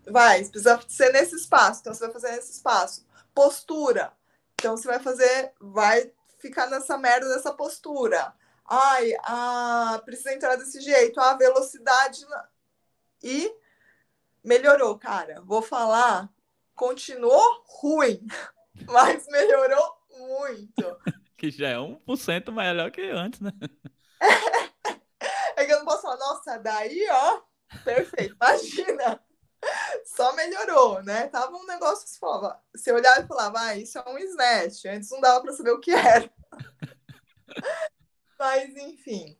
[0.07, 3.05] Vai, precisa ser nesse espaço, então você vai fazer nesse espaço.
[3.33, 4.13] Postura.
[4.53, 8.33] Então você vai fazer, vai ficar nessa merda dessa postura
[8.67, 12.25] ai, ah, precisa entrar desse jeito, a velocidade.
[13.23, 13.53] E
[14.43, 15.41] melhorou, cara.
[15.41, 16.29] Vou falar,
[16.75, 18.25] continuou ruim,
[18.87, 20.97] mas melhorou muito.
[21.37, 23.51] que já é 1% melhor que antes, né?
[25.57, 27.41] É que eu não posso falar, nossa, daí, ó,
[27.85, 29.21] perfeito, imagina.
[30.05, 31.27] Só melhorou, né?
[31.27, 34.85] Tava um negócio que falava, você olhava e falava, ah, isso é um snatch.
[34.85, 36.29] Antes não dava para saber o que era.
[38.37, 39.37] Mas, enfim.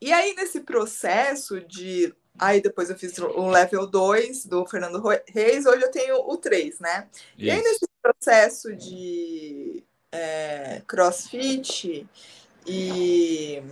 [0.00, 2.14] E aí, nesse processo de.
[2.38, 6.78] Aí depois eu fiz o level 2 do Fernando Reis, hoje eu tenho o 3,
[6.80, 7.08] né?
[7.14, 7.24] Isso.
[7.38, 12.06] E aí, nesse processo de é, crossfit
[12.66, 13.62] e,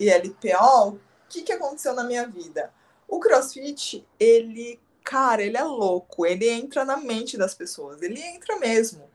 [0.00, 2.72] e LPO, o que, que aconteceu na minha vida?
[3.06, 8.58] O crossfit, ele, cara, ele é louco, ele entra na mente das pessoas, ele entra
[8.58, 9.08] mesmo.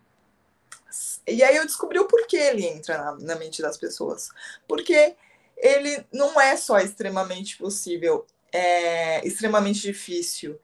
[1.27, 4.29] E aí eu descobri o porquê ele entra na, na mente das pessoas.
[4.67, 5.15] Porque
[5.57, 10.59] ele não é só extremamente possível, é extremamente difícil.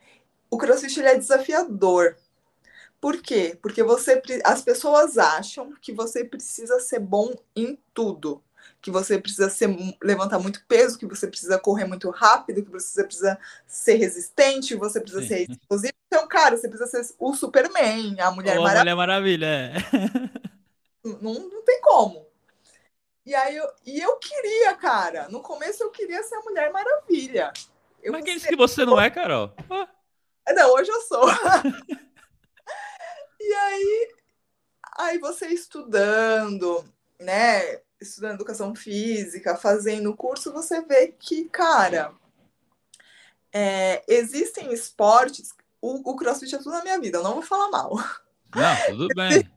[0.50, 2.18] O crossfit ele é desafiador.
[3.00, 3.58] Por quê?
[3.62, 8.44] Porque você, as pessoas acham que você precisa ser bom em tudo.
[8.82, 9.70] Que você precisa ser,
[10.02, 13.38] levantar muito peso, que você precisa correr muito rápido, que você precisa
[13.68, 15.28] ser resistente, você precisa Sim.
[15.28, 15.94] ser explosivo.
[16.08, 18.80] Então, cara, você precisa ser o Superman, a Mulher oh, Maravilha.
[18.80, 19.74] Mulher Maravilha, é.
[21.22, 22.28] Não, não tem como.
[23.26, 25.28] E aí eu, e eu queria, cara.
[25.30, 27.52] No começo eu queria ser a Mulher Maravilha.
[28.02, 29.54] Eu Mas quem disse que você não é, Carol?
[29.70, 29.88] Ah.
[30.54, 31.28] Não, hoje eu sou.
[33.40, 34.14] e aí,
[34.98, 36.84] aí você estudando,
[37.20, 37.82] né?
[38.02, 42.14] Estudando educação física, fazendo curso, você vê que, cara,
[43.52, 45.54] é, existem esportes.
[45.82, 47.96] O, o crossfit é tudo na minha vida, eu não vou falar mal.
[48.56, 49.50] Não, tudo bem.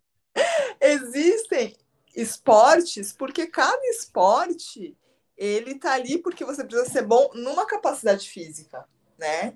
[0.80, 1.76] existem
[2.14, 4.96] esportes porque cada esporte
[5.36, 8.84] ele tá ali porque você precisa ser bom numa capacidade física,
[9.18, 9.54] né?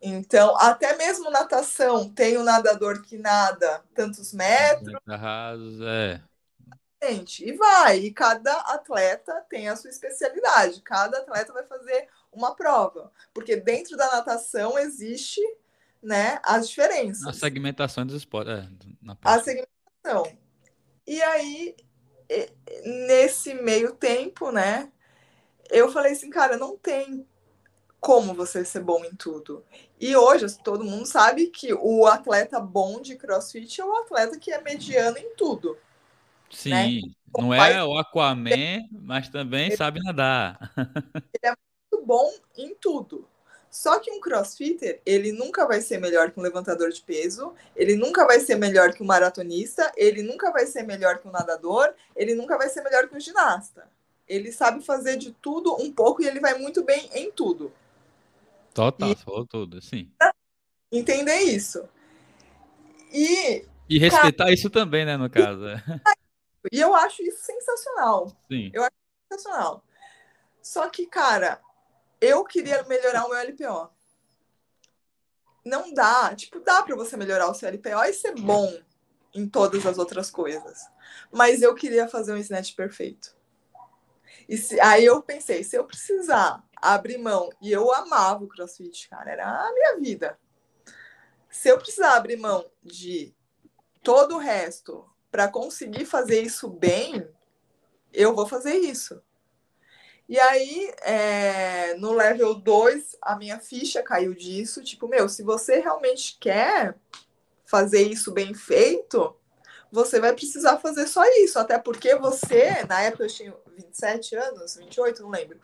[0.00, 4.94] Então, até mesmo natação, tem o um nadador que nada tantos metros.
[5.06, 6.22] Rasos, é.
[7.44, 13.12] E vai, e cada atleta tem a sua especialidade, cada atleta vai fazer uma prova,
[13.32, 15.40] porque dentro da natação existe,
[16.02, 17.24] né, as diferenças.
[17.26, 18.68] A segmentação dos esportes, é,
[19.22, 20.36] a segmentação.
[21.06, 21.76] E aí,
[22.84, 24.92] nesse meio tempo, né,
[25.70, 27.26] eu falei assim, cara, não tem
[28.00, 29.64] como você ser bom em tudo.
[30.00, 34.52] E hoje todo mundo sabe que o atleta bom de CrossFit é o atleta que
[34.52, 35.76] é mediano em tudo.
[36.50, 37.00] Sim, né?
[37.36, 40.72] não é o Aquaman, mas também ele, sabe nadar.
[40.76, 41.54] Ele é
[41.92, 43.26] muito bom em tudo.
[43.70, 47.96] Só que um crossfitter, ele nunca vai ser melhor que um levantador de peso, ele
[47.96, 51.92] nunca vai ser melhor que um maratonista, ele nunca vai ser melhor que um nadador,
[52.16, 53.86] ele nunca vai ser melhor que um ginasta.
[54.26, 57.72] Ele sabe fazer de tudo um pouco e ele vai muito bem em tudo.
[58.72, 60.10] Total, e, falou tudo, sim.
[60.90, 61.86] Entender isso.
[63.12, 63.64] E.
[63.88, 65.62] E respeitar cara, isso também, né, no caso.
[66.72, 68.28] E eu acho isso sensacional.
[68.50, 68.70] Sim.
[68.72, 68.94] Eu acho
[69.30, 69.84] sensacional.
[70.62, 71.60] Só que, cara,
[72.20, 73.90] eu queria melhorar o meu LPO.
[75.64, 76.34] Não dá.
[76.34, 78.72] Tipo, dá para você melhorar o seu LPO e ser bom
[79.34, 80.78] em todas as outras coisas.
[81.32, 83.36] Mas eu queria fazer um snatch perfeito.
[84.48, 89.08] E se, aí eu pensei, se eu precisar abrir mão, e eu amava o crossfit,
[89.08, 90.38] cara, era a minha vida.
[91.50, 93.34] Se eu precisar abrir mão de
[94.02, 97.28] todo o resto para conseguir fazer isso bem,
[98.12, 99.20] eu vou fazer isso.
[100.28, 104.82] E aí, é, no level 2, a minha ficha caiu disso.
[104.82, 106.94] Tipo, meu, se você realmente quer
[107.64, 109.34] fazer isso bem feito,
[109.90, 111.58] você vai precisar fazer só isso.
[111.58, 115.58] Até porque você, na época eu tinha 27 anos, 28, não lembro.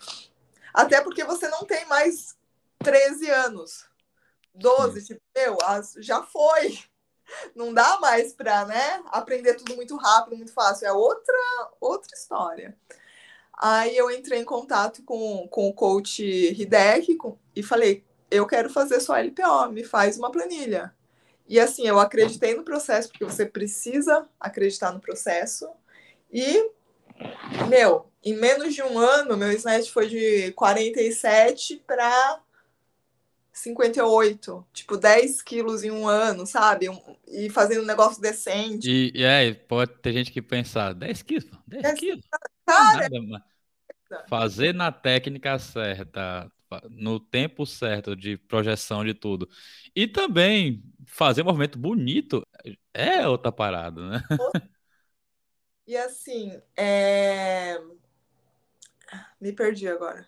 [0.72, 2.35] Até porque você não tem mais
[2.79, 3.87] 13 anos.
[4.55, 5.59] 12, tipo, meu,
[5.98, 6.79] já foi.
[7.54, 10.87] Não dá mais para, né, aprender tudo muito rápido, muito fácil.
[10.87, 11.34] É outra
[11.80, 12.76] outra história.
[13.56, 17.16] Aí eu entrei em contato com, com o coach Hideki
[17.54, 20.92] e falei, eu quero fazer só LPO, me faz uma planilha.
[21.46, 25.68] E assim, eu acreditei no processo, porque você precisa acreditar no processo.
[26.32, 26.70] E,
[27.68, 32.40] meu, em menos de um ano, meu snatch foi de 47 para
[33.54, 34.66] 58.
[34.72, 36.88] Tipo, 10 quilos em um ano, sabe?
[37.28, 38.90] E fazendo um negócio decente.
[38.90, 41.50] E, e aí, pode ter gente que pensar, 10 quilos?
[41.66, 42.26] 10, 10 quilos?
[42.66, 43.44] Cara, nada,
[44.28, 46.50] fazer na técnica certa,
[46.90, 49.48] no tempo certo de projeção de tudo.
[49.94, 52.42] E também fazer um movimento bonito
[52.92, 54.22] é outra parada, né?
[55.86, 57.78] E assim, é...
[59.38, 60.26] me perdi agora.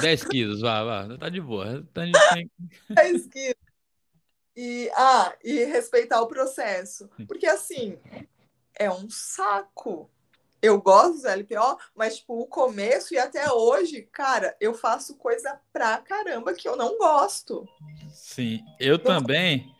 [0.00, 1.86] 10 quilos, vá, vá, tá de boa.
[1.92, 2.12] Tá de...
[2.88, 3.66] 10 quilos.
[4.56, 7.10] E, ah, e respeitar o processo.
[7.28, 7.98] Porque assim,
[8.74, 10.10] é um saco.
[10.62, 15.60] Eu gosto do LPO, mas tipo, o começo e até hoje, cara, eu faço coisa
[15.72, 17.68] pra caramba que eu não gosto.
[18.08, 19.70] Sim, eu também.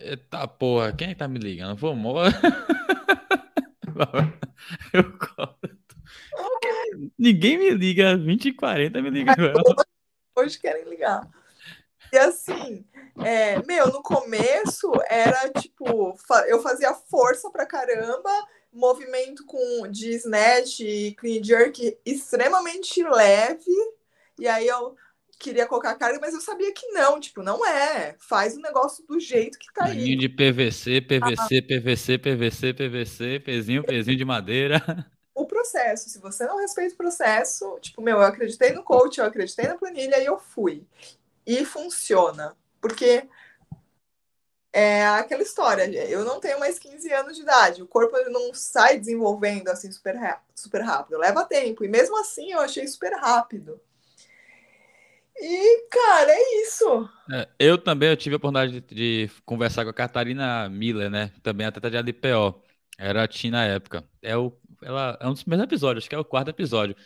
[0.00, 1.76] Eita porra, quem tá me ligando?
[1.76, 2.32] Vamos.
[4.92, 5.18] Eu
[7.18, 9.34] Ninguém me liga, 20 e 40 me liga
[10.36, 11.28] Hoje querem ligar.
[12.12, 12.84] E assim,
[13.24, 16.16] é, meu, no começo era tipo,
[16.46, 18.30] eu fazia força pra caramba,
[18.72, 23.70] movimento com de snatch e clean jerk extremamente leve,
[24.38, 24.96] e aí eu
[25.38, 28.16] queria colocar carga, mas eu sabia que não, tipo, não é.
[28.18, 30.16] Faz o negócio do jeito que tá aí.
[30.16, 31.80] de PVC, PVC, ah.
[31.80, 34.80] PVC, PVC, PVC, pezinho, pezinho de madeira.
[35.34, 39.26] O processo, se você não respeita o processo, tipo, meu, eu acreditei no coach, eu
[39.26, 40.86] acreditei na planilha e eu fui.
[41.46, 42.56] E funciona.
[42.80, 43.28] Porque
[44.72, 45.84] é aquela história.
[46.08, 47.82] Eu não tenho mais 15 anos de idade.
[47.82, 50.16] O corpo não sai desenvolvendo assim super,
[50.54, 51.18] super rápido.
[51.18, 51.84] Leva tempo.
[51.84, 53.80] E mesmo assim eu achei super rápido.
[55.36, 57.08] E, cara, é isso.
[57.32, 58.94] É, eu também eu tive a oportunidade de,
[59.26, 61.32] de, conversar com a Catarina Miller, né?
[61.42, 62.62] Também atleta de ADPO.
[62.98, 64.04] Era a Tina na época.
[64.22, 64.52] É, o,
[64.84, 66.96] ela, é um dos primeiros episódios, acho que é o quarto episódio.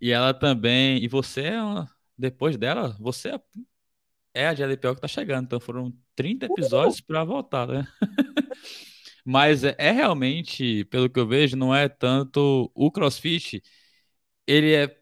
[0.00, 1.02] E ela também.
[1.02, 1.60] E você, é
[2.18, 3.40] depois dela, você é
[4.34, 7.86] é a GLPO que tá chegando, então foram 30 episódios para voltar, né?
[9.24, 13.62] Mas é, é, realmente, pelo que eu vejo, não é tanto o CrossFit,
[14.46, 14.96] ele é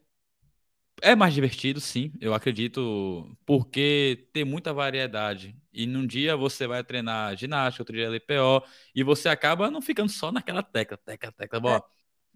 [1.00, 5.56] é mais divertido, sim, eu acredito, porque tem muita variedade.
[5.72, 8.64] E num dia você vai treinar ginástica, outro dia LPO,
[8.94, 11.80] e você acaba não ficando só naquela tecla, tecla, tecla, bom, é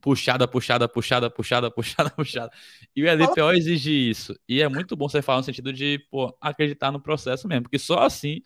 [0.03, 2.53] puxada, puxada, puxada, puxada, puxada, puxada.
[2.95, 4.35] E o LPO exige isso.
[4.49, 7.79] E é muito bom você falar no sentido de pô, acreditar no processo mesmo, porque
[7.79, 8.43] só assim,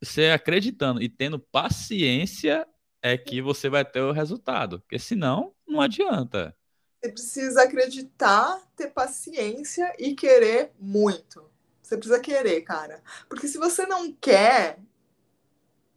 [0.00, 2.66] você acreditando e tendo paciência
[3.02, 6.56] é que você vai ter o resultado, porque senão não adianta.
[7.00, 11.44] Você precisa acreditar, ter paciência e querer muito.
[11.82, 13.02] Você precisa querer, cara.
[13.28, 14.78] Porque se você não quer,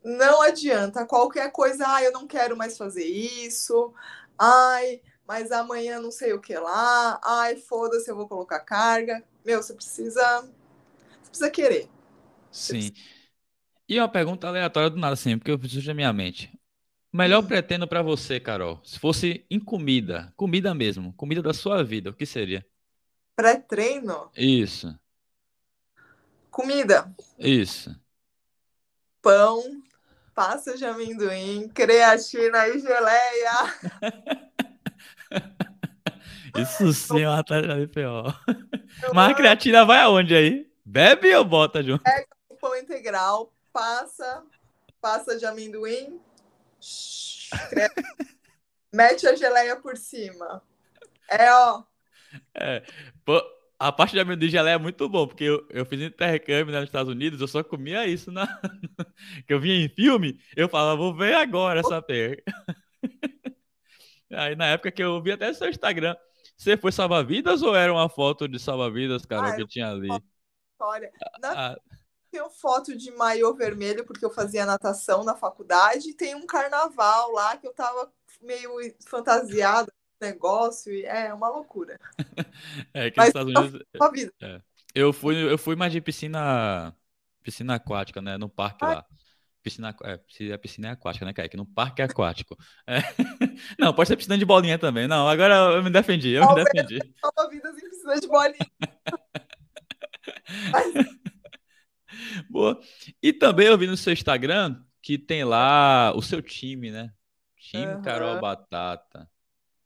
[0.03, 1.05] não adianta.
[1.05, 3.93] Qualquer coisa, ah, eu não quero mais fazer isso,
[4.37, 7.19] Ai, mas amanhã não sei o que lá.
[7.23, 9.23] Ai, foda-se, eu vou colocar carga.
[9.45, 10.41] Meu, você precisa.
[11.21, 11.89] Você precisa querer.
[12.51, 12.91] Sim.
[13.87, 16.51] E uma pergunta aleatória do nada, assim, porque eu preciso da minha mente.
[17.13, 17.47] Melhor hum.
[17.47, 22.13] pretendo para você, Carol, se fosse em comida, comida mesmo, comida da sua vida, o
[22.13, 22.65] que seria?
[23.35, 24.31] Pré-treino?
[24.35, 24.97] Isso.
[26.49, 27.13] Comida?
[27.37, 27.95] Isso.
[29.21, 29.81] Pão,
[30.35, 33.53] pasta de amendoim, creatina e geleia.
[36.61, 38.37] Isso sim é uma tarefa de pior.
[39.13, 40.69] Mas a creatina vai aonde aí?
[40.85, 42.03] Bebe ou bota junto?
[42.03, 44.43] Pega o pão integral, passa,
[45.01, 46.19] passa de amendoim,
[48.93, 50.61] mete a geleia por cima.
[51.29, 51.83] É, ó.
[52.53, 52.83] É,
[53.23, 53.41] pô,
[53.87, 57.11] a parte de amendoim geleia é muito bom, porque eu, eu fiz intercâmbio nos Estados
[57.11, 58.47] Unidos, eu só comia isso na
[59.45, 62.43] que eu via em filme, eu falava, vou ver agora essa perca.
[64.31, 66.15] Aí na época que eu vi até seu Instagram,
[66.57, 70.09] você foi salva-vidas ou era uma foto de salva-vidas, cara, ah, que tinha ali?
[70.79, 71.71] Olha, na...
[71.71, 71.77] ah.
[72.31, 77.31] tem foto de maiô vermelho, porque eu fazia natação na faculdade, e tem um carnaval
[77.33, 78.11] lá que eu tava
[78.41, 78.71] meio
[79.07, 81.99] fantasiada negócio e é uma loucura.
[82.93, 83.81] é que nos Estados Unidos.
[84.13, 84.33] Vida.
[84.41, 84.61] É.
[84.93, 86.95] Eu fui, eu fui mais de piscina,
[87.43, 88.37] piscina aquática, né?
[88.37, 88.95] No parque Ai.
[88.95, 89.05] lá.
[89.61, 91.57] Piscina, é, a piscina é aquática, né, Kaique?
[91.57, 92.55] No parque aquático.
[92.85, 92.97] É.
[93.79, 95.07] Não, pode ser piscina de bolinha também.
[95.07, 96.99] Não, agora eu me defendi, eu me defendi.
[97.19, 98.71] Salva-vidas em piscina de bolinha.
[102.49, 102.79] Boa.
[103.21, 107.11] E também eu vi no seu Instagram que tem lá o seu time, né?
[107.57, 108.01] Time uhum.
[108.01, 109.29] Carol Batata.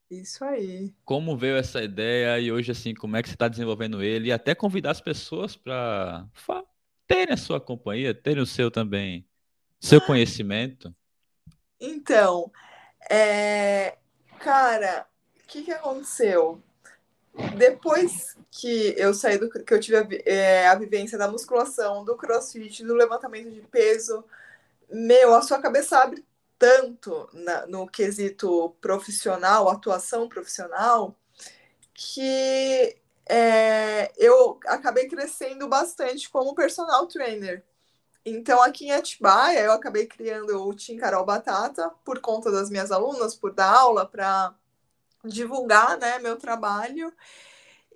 [0.09, 0.91] Isso aí.
[1.05, 4.29] Como veio essa ideia e hoje, assim, como é que você está desenvolvendo ele?
[4.29, 6.27] E até convidar as pessoas para
[7.07, 9.27] terem a sua companhia, terem o seu também,
[9.79, 10.93] seu conhecimento.
[11.79, 12.51] Então,
[13.09, 13.97] é...
[14.39, 15.07] cara,
[15.43, 16.61] o que, que aconteceu?
[17.55, 22.17] Depois que eu saí do que eu tive a, é, a vivência da musculação, do
[22.17, 24.25] crossfit, do levantamento de peso,
[24.91, 26.25] meu, a sua cabeça abre
[26.59, 31.15] tanto na, no quesito profissional, atuação profissional,
[31.93, 37.63] que é, eu acabei crescendo bastante como personal trainer.
[38.25, 42.91] Então, aqui em Atibaia, eu acabei criando o Team Carol Batata por conta das minhas
[42.91, 44.53] alunas, por dar aula, para
[45.23, 47.13] divulgar né, meu trabalho.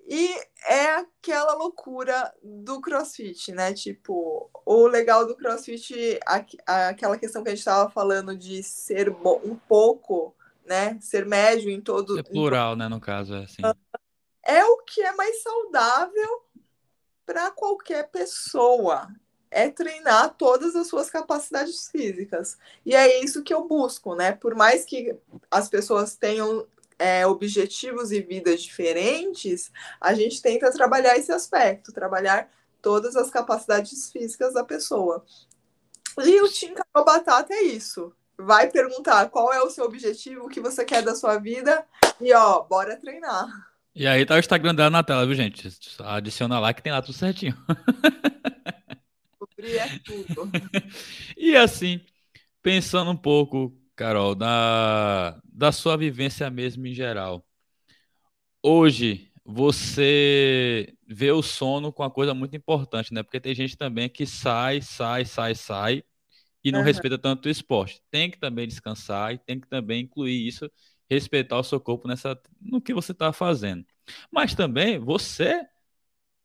[0.06, 0.28] E
[0.66, 3.72] é aquela loucura do crossfit, né?
[3.72, 6.20] Tipo, o legal do crossfit,
[6.66, 10.34] aquela questão que a gente estava falando de ser um pouco,
[10.64, 10.98] né?
[11.00, 12.18] Ser médio em todo.
[12.18, 12.86] É plural, né?
[12.88, 13.62] No caso, é assim.
[14.42, 16.42] É o que é mais saudável
[17.24, 19.08] para qualquer pessoa.
[19.50, 22.58] É treinar todas as suas capacidades físicas.
[22.84, 24.32] E é isso que eu busco, né?
[24.32, 25.16] Por mais que
[25.50, 26.66] as pessoas tenham
[26.98, 29.70] é, objetivos e vidas diferentes,
[30.00, 32.48] a gente tenta trabalhar esse aspecto, trabalhar
[32.80, 35.24] todas as capacidades físicas da pessoa.
[36.18, 38.12] E o Carol Batata é isso.
[38.38, 41.84] Vai perguntar qual é o seu objetivo, o que você quer da sua vida
[42.20, 43.46] e ó, bora treinar.
[43.94, 45.68] E aí tá o Instagram dela na tela, viu, gente?
[46.00, 47.56] Adiciona lá que tem lá tudo certinho.
[49.58, 50.50] é tudo.
[51.36, 52.04] e assim,
[52.62, 57.44] pensando um pouco Carol, da, da sua vivência mesmo em geral.
[58.62, 63.22] Hoje, você vê o sono com uma coisa muito importante, né?
[63.22, 66.02] Porque tem gente também que sai, sai, sai, sai
[66.64, 66.86] e não uhum.
[66.86, 68.00] respeita tanto o esporte.
[68.10, 70.70] Tem que também descansar e tem que também incluir isso,
[71.10, 73.84] respeitar o seu corpo nessa no que você está fazendo.
[74.30, 75.62] Mas também você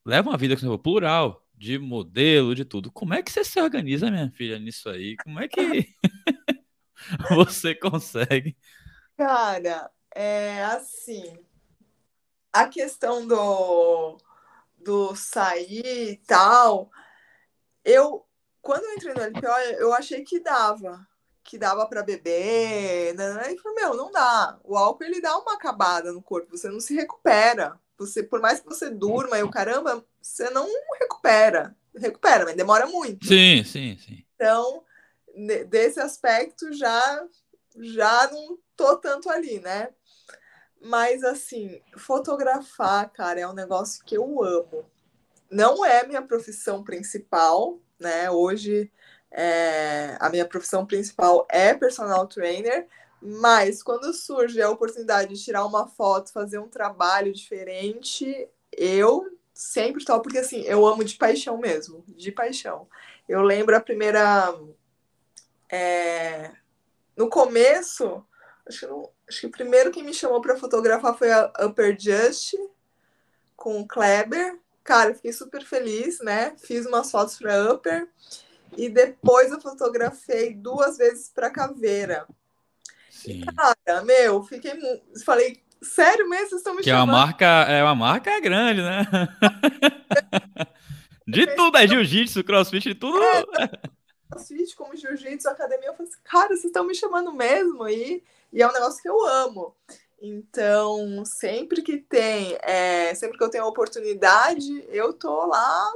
[0.06, 2.92] leva uma vida plural, de modelo, de tudo.
[2.92, 5.16] Como é que você se organiza, minha filha, nisso aí?
[5.18, 5.60] Como é que
[7.36, 8.58] você consegue?
[9.18, 11.38] Cara, é assim.
[12.52, 14.18] A questão do,
[14.78, 16.90] do sair e tal,
[17.86, 18.26] eu
[18.62, 19.48] quando eu entrei no LPO,
[19.80, 21.08] eu achei que dava,
[21.44, 23.52] que dava para beber, né?
[23.54, 24.60] E falei, meu, não dá.
[24.64, 27.80] O álcool ele dá uma acabada no corpo, você não se recupera.
[27.98, 30.68] Você, por mais que você durma e o caramba, você não
[31.00, 31.76] recupera.
[31.96, 33.26] Recupera, mas demora muito.
[33.26, 34.26] Sim, sim, sim.
[34.36, 34.84] Então,
[35.68, 37.26] desse aspecto já
[37.78, 39.90] já não tô tanto ali, né?
[40.82, 44.86] Mas assim, fotografar, cara, é um negócio que eu amo.
[45.50, 48.30] Não é minha profissão principal, né?
[48.30, 48.92] Hoje
[49.32, 52.88] é, a minha profissão principal é personal trainer,
[53.22, 60.06] mas quando surge a oportunidade de tirar uma foto, fazer um trabalho diferente, eu sempre
[60.06, 62.88] topo, porque assim, eu amo de paixão mesmo, de paixão.
[63.28, 64.56] Eu lembro a primeira.
[65.70, 66.52] É,
[67.16, 68.26] no começo,
[68.68, 71.98] acho que, não, acho que o primeiro que me chamou para fotografar foi a Upper
[72.00, 72.54] Just,
[73.56, 74.58] com o Kleber.
[74.84, 76.56] Cara, fiquei super feliz, né?
[76.58, 78.08] Fiz umas fotos para Upper.
[78.78, 82.26] E depois eu fotografei duas vezes para Caveira.
[83.10, 83.44] Sim.
[83.46, 84.72] Cara, meu, fiquei.
[85.26, 86.50] Falei, sério mesmo?
[86.50, 87.10] Vocês estão me que chamando?
[87.10, 89.06] É uma marca, é uma marca grande, né?
[91.28, 93.22] de tudo, é jiu-jitsu, crossfit, de tudo.
[93.22, 93.70] É,
[94.30, 95.88] crossfit, como jiu-jitsu, academia.
[95.88, 97.88] Eu falei assim, cara, vocês estão me chamando mesmo?
[97.90, 98.24] E,
[98.54, 99.76] e é um negócio que eu amo.
[100.22, 105.92] Então, sempre que tem, é, sempre que eu tenho a oportunidade, eu tô lá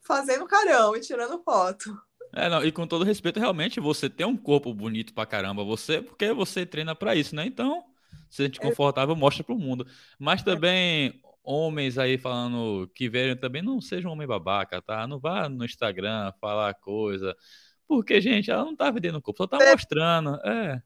[0.00, 2.00] fazendo carão e tirando foto.
[2.32, 6.00] É, não, e com todo respeito, realmente você tem um corpo bonito pra caramba, você,
[6.00, 7.46] porque você treina para isso, né?
[7.46, 7.84] Então,
[8.30, 8.62] se a gente é.
[8.62, 9.86] confortável, mostra pro mundo.
[10.18, 15.06] Mas também homens aí falando que velho também não seja um homem babaca, tá?
[15.06, 17.34] Não vá no Instagram falar coisa.
[17.86, 19.72] Porque, gente, ela não tá vendendo o corpo, só tá é.
[19.72, 20.34] mostrando.
[20.44, 20.82] É.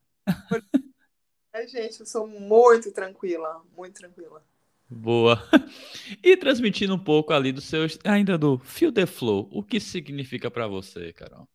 [1.53, 4.43] É, gente, eu sou muito tranquila, muito tranquila.
[4.89, 5.43] Boa.
[6.23, 10.51] E transmitindo um pouco ali do seu, ainda do Feel the Flow, o que significa
[10.51, 11.49] para você, Carol?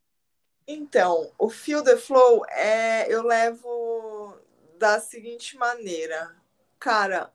[0.68, 4.38] Então, o Feel the Flow é, eu levo
[4.78, 6.36] da seguinte maneira,
[6.78, 7.32] cara,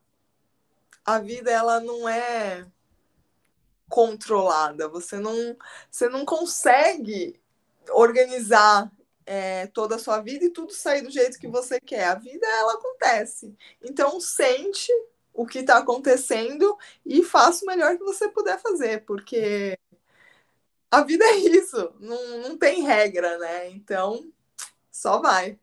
[1.05, 2.65] a vida ela não é
[3.89, 5.55] controlada, você não,
[5.89, 7.39] você não consegue
[7.89, 8.91] organizar
[9.25, 12.05] é, toda a sua vida e tudo sair do jeito que você quer.
[12.05, 13.55] A vida ela acontece.
[13.81, 14.91] Então sente
[15.33, 19.77] o que está acontecendo e faça o melhor que você puder fazer, porque
[20.91, 23.69] a vida é isso, não, não tem regra, né?
[23.71, 24.31] Então,
[24.91, 25.57] só vai.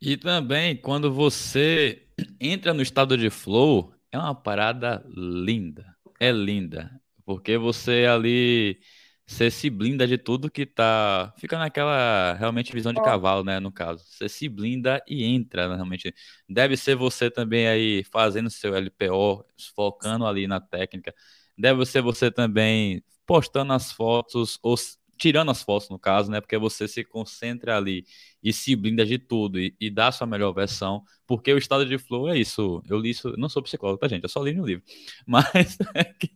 [0.00, 2.06] E também, quando você
[2.40, 5.94] entra no estado de flow, é uma parada linda.
[6.18, 6.90] É linda.
[7.24, 8.80] Porque você ali
[9.26, 11.32] você se blinda de tudo que tá.
[11.38, 13.60] Fica naquela realmente visão de cavalo, né?
[13.60, 14.04] No caso.
[14.04, 16.12] Você se blinda e entra, né, realmente.
[16.48, 19.44] Deve ser você também aí fazendo seu LPO,
[19.74, 21.14] focando ali na técnica.
[21.56, 24.76] Deve ser você também postando as fotos, ou
[25.20, 26.40] tirando as fotos, no caso, né?
[26.40, 28.06] Porque você se concentra ali
[28.42, 31.04] e se blinda de tudo e, e dá a sua melhor versão.
[31.26, 32.82] Porque o estado de flow é isso.
[32.88, 34.22] Eu li isso, não sou psicólogo, tá, gente?
[34.22, 34.82] Eu só li no livro.
[35.26, 36.30] Mas é que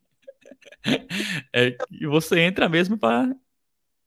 [1.53, 3.35] é que você entra mesmo para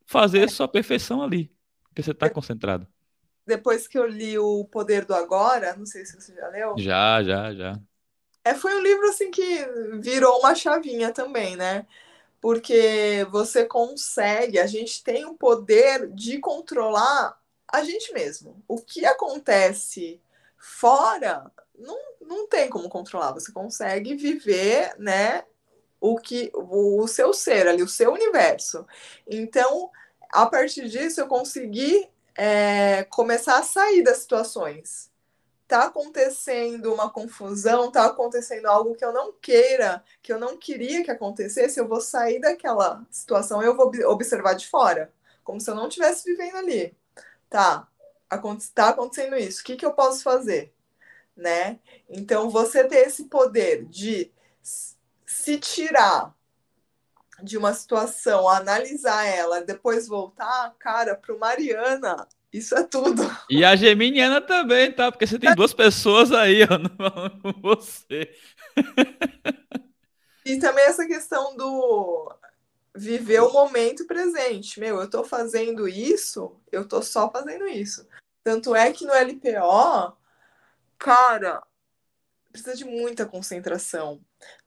[0.05, 0.47] fazer é.
[0.47, 1.51] sua perfeição ali,
[1.89, 2.87] porque você está concentrado.
[3.47, 6.75] Depois que eu li o Poder do Agora, não sei se você já leu.
[6.77, 7.79] Já, já, já.
[8.43, 9.65] É, foi um livro assim que
[9.99, 11.87] virou uma chavinha também, né?
[12.39, 18.63] Porque você consegue, a gente tem o poder de controlar a gente mesmo.
[18.67, 20.21] O que acontece
[20.57, 23.33] fora não, não tem como controlar.
[23.33, 25.43] Você consegue viver, né,
[25.99, 28.85] o que o, seu ser ali, o seu universo.
[29.27, 29.91] Então,
[30.29, 35.09] a partir disso, eu consegui é, começar a sair das situações.
[35.67, 41.03] Tá acontecendo uma confusão, tá acontecendo algo que eu não queira, que eu não queria
[41.03, 45.13] que acontecesse, eu vou sair daquela situação, eu vou observar de fora,
[45.43, 46.95] como se eu não estivesse vivendo ali.
[47.49, 47.87] Tá,
[48.73, 50.73] tá acontecendo isso, o que, que eu posso fazer?
[51.35, 51.79] Né?
[52.09, 54.31] Então, você ter esse poder de
[55.25, 56.33] se tirar
[57.41, 62.27] de uma situação, analisar ela, depois voltar, cara, pro Mariana,
[62.57, 63.23] isso é tudo.
[63.49, 65.11] E a Geminiana também, tá?
[65.11, 68.33] Porque você tem duas pessoas aí, ó, com você.
[70.45, 72.33] E também essa questão do
[72.95, 74.79] viver o momento presente.
[74.79, 78.07] Meu, eu tô fazendo isso, eu tô só fazendo isso.
[78.43, 80.17] Tanto é que no LPO,
[80.97, 81.61] cara,
[82.51, 84.19] precisa de muita concentração.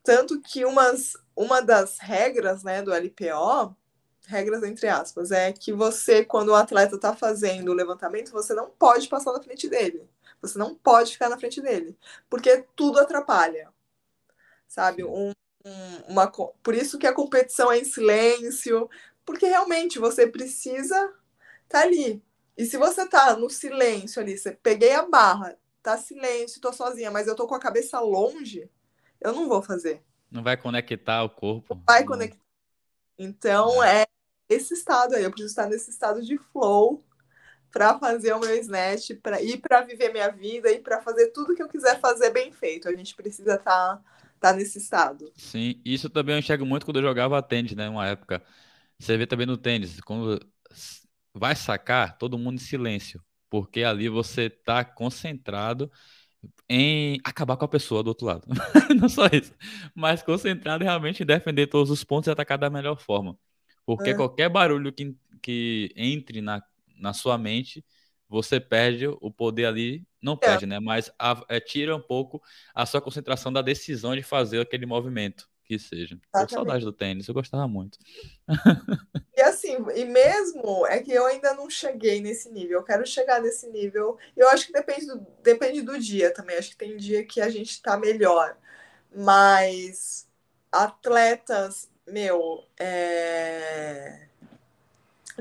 [0.03, 3.75] Tanto que umas, uma das regras né, do LPO,
[4.27, 8.69] regras entre aspas, é que você, quando o atleta está fazendo o levantamento, você não
[8.69, 10.07] pode passar na frente dele.
[10.41, 11.97] Você não pode ficar na frente dele.
[12.29, 13.69] Porque tudo atrapalha.
[14.67, 15.03] Sabe?
[15.03, 15.31] Um,
[15.65, 16.31] um, uma,
[16.63, 18.89] por isso que a competição é em silêncio.
[19.25, 20.95] Porque realmente você precisa
[21.63, 22.21] estar tá ali.
[22.57, 27.09] E se você tá no silêncio ali, você peguei a barra, tá silêncio, tô sozinha,
[27.09, 28.69] mas eu tô com a cabeça longe,
[29.19, 30.03] eu não vou fazer.
[30.29, 31.75] Não vai conectar o corpo.
[31.75, 32.39] Não vai conectar.
[33.17, 34.01] Então é.
[34.01, 34.05] é
[34.49, 37.01] esse estado aí, eu preciso estar nesse estado de flow
[37.71, 41.55] para fazer o meu snatch, para ir para viver minha vida e para fazer tudo
[41.55, 42.89] que eu quiser fazer bem feito.
[42.89, 44.03] A gente precisa estar tá,
[44.41, 45.31] tá nesse estado.
[45.37, 48.43] Sim, isso também eu enxergo muito quando eu jogava tênis, né, uma época.
[48.99, 50.37] Você vê também no tênis, quando
[51.33, 55.91] vai sacar, todo mundo em silêncio porque ali você está concentrado
[56.69, 58.47] em acabar com a pessoa do outro lado.
[58.99, 59.53] Não só isso,
[59.93, 63.37] mas concentrado realmente em defender todos os pontos e atacar da melhor forma.
[63.85, 64.13] Porque é.
[64.13, 66.63] qualquer barulho que, que entre na,
[66.97, 67.83] na sua mente,
[68.29, 70.37] você perde o poder ali, não é.
[70.37, 70.67] perde, é.
[70.67, 70.79] né?
[70.79, 72.41] Mas a, é, tira um pouco
[72.73, 76.19] a sua concentração da decisão de fazer aquele movimento que seja.
[76.33, 77.97] Tô saudade do tênis, eu gostava muito.
[79.33, 83.41] E assim, e mesmo é que eu ainda não cheguei nesse nível, eu quero chegar
[83.41, 84.17] nesse nível.
[84.35, 86.57] Eu acho que depende do, depende do dia também.
[86.57, 88.57] Acho que tem dia que a gente tá melhor.
[89.15, 90.27] Mas
[90.69, 94.27] atletas, meu, é...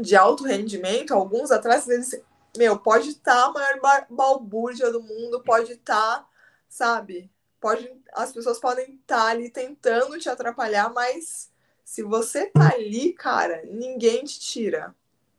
[0.01, 2.22] de alto rendimento, alguns atletas, eles,
[2.57, 6.28] meu, pode estar tá a maior balbúrdia do mundo, pode estar, tá,
[6.68, 7.31] sabe?
[7.61, 11.50] Pode, as pessoas podem estar tá ali tentando te atrapalhar, mas
[11.84, 14.94] se você tá ali, cara, ninguém te tira.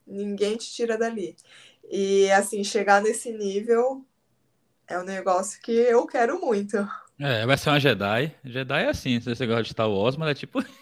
[0.06, 1.36] Ninguém te tira dali.
[1.90, 4.04] E assim, chegar nesse nível
[4.86, 6.76] é um negócio que eu quero muito.
[7.18, 8.34] É, vai ser uma Jedi.
[8.44, 10.62] Jedi é assim, se você gosta de Star Wars, mas é tipo.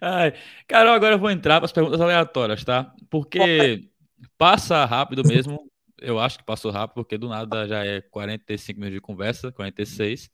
[0.00, 0.34] Ai,
[0.66, 2.94] Carol, agora eu vou entrar para as perguntas aleatórias, tá?
[3.10, 3.88] Porque
[4.36, 5.71] passa rápido mesmo
[6.02, 10.30] eu acho que passou rápido, porque do nada já é 45 minutos de conversa, 46.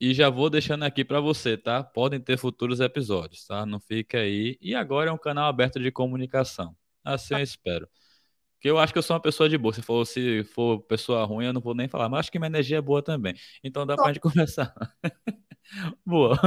[0.00, 1.82] E já vou deixando aqui para você, tá?
[1.82, 3.64] Podem ter futuros episódios, tá?
[3.64, 4.58] Não fica aí.
[4.60, 6.76] E agora é um canal aberto de comunicação.
[7.04, 7.88] Assim eu espero.
[8.56, 9.72] Porque eu acho que eu sou uma pessoa de boa.
[9.72, 12.08] Se for, se for pessoa ruim, eu não vou nem falar.
[12.08, 13.34] Mas acho que minha energia é boa também.
[13.62, 14.74] Então dá pra gente conversar.
[16.06, 16.38] boa.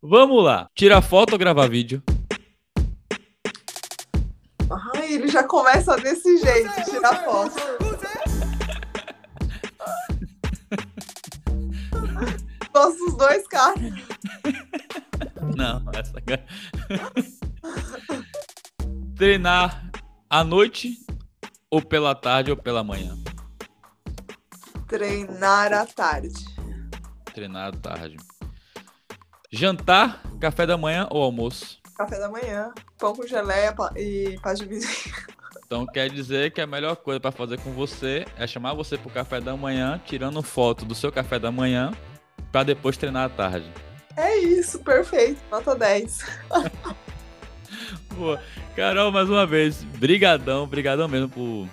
[0.00, 0.68] Vamos lá.
[0.74, 2.02] Tira foto ou gravar vídeo?
[5.14, 7.56] Ele já começa desse jeito, tirar foto.
[12.74, 13.80] Nossos dois caras.
[15.56, 16.46] Não, essa cara.
[19.16, 19.90] Treinar
[20.28, 20.98] à noite
[21.70, 23.16] ou pela tarde ou pela manhã?
[24.86, 26.44] Treinar à tarde.
[27.32, 28.16] Treinar à tarde.
[29.50, 31.81] Jantar, café da manhã ou almoço?
[32.02, 35.14] Café da manhã, pão com geleia e paz de vizinho.
[35.64, 39.08] Então quer dizer que a melhor coisa para fazer com você é chamar você pro
[39.08, 41.92] café da manhã, tirando foto do seu café da manhã,
[42.50, 43.72] para depois treinar à tarde.
[44.16, 45.40] É isso, perfeito.
[45.48, 46.26] Nota 10.
[48.16, 48.42] Boa.
[48.74, 51.68] Carol, mais uma vez, brigadão, brigadão mesmo por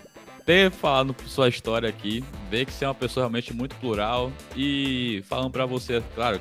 [0.45, 5.23] ter falado sua história aqui, ver que você é uma pessoa realmente muito plural e
[5.27, 6.39] falando para você, claro,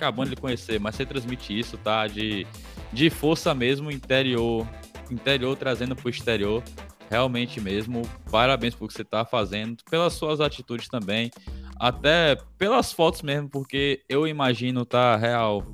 [0.00, 2.06] acabando de conhecer, mas você transmite isso, tá?
[2.06, 2.46] De,
[2.90, 4.66] de força mesmo, interior,
[5.10, 6.62] interior trazendo pro exterior
[7.10, 11.30] realmente mesmo, parabéns por que você está fazendo, pelas suas atitudes também,
[11.78, 15.66] até pelas fotos mesmo, porque eu imagino, tá, real,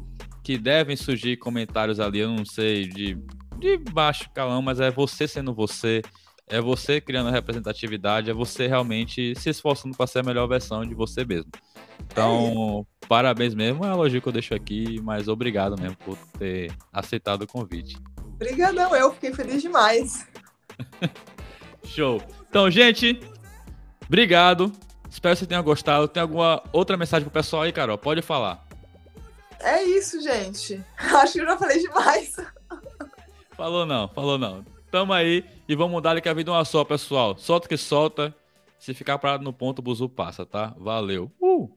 [0.42, 3.18] que devem surgir comentários ali, eu não sei, de,
[3.58, 6.00] de baixo calão, mas é você sendo você,
[6.48, 10.94] é você criando representatividade, é você realmente se esforçando para ser a melhor versão de
[10.94, 11.50] você mesmo.
[12.00, 16.16] Então, é parabéns mesmo, é um elogio que eu deixo aqui, mas obrigado mesmo por
[16.38, 17.96] ter aceitado o convite.
[18.34, 20.26] Obrigadão, eu fiquei feliz demais.
[21.84, 22.22] Show.
[22.48, 23.18] Então, gente,
[24.06, 24.72] obrigado.
[25.10, 26.06] Espero que você tenha gostado.
[26.06, 27.96] Tem alguma outra mensagem pro pessoal aí, Carol?
[27.96, 28.66] Pode falar.
[29.60, 30.84] É isso, gente.
[30.98, 32.36] Acho que eu já falei demais.
[33.56, 34.75] Falou não, falou não.
[34.96, 37.36] Tamo aí e vamos mudar que a vida é uma só, pessoal.
[37.36, 38.34] Solta que solta.
[38.78, 40.74] Se ficar parado no ponto, o buzu passa, tá?
[40.78, 41.30] Valeu.
[41.38, 41.70] Uh!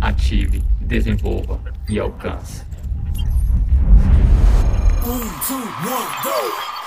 [0.00, 2.64] ative, desenvolva e alcance.
[5.06, 6.79] Um, two, one, go!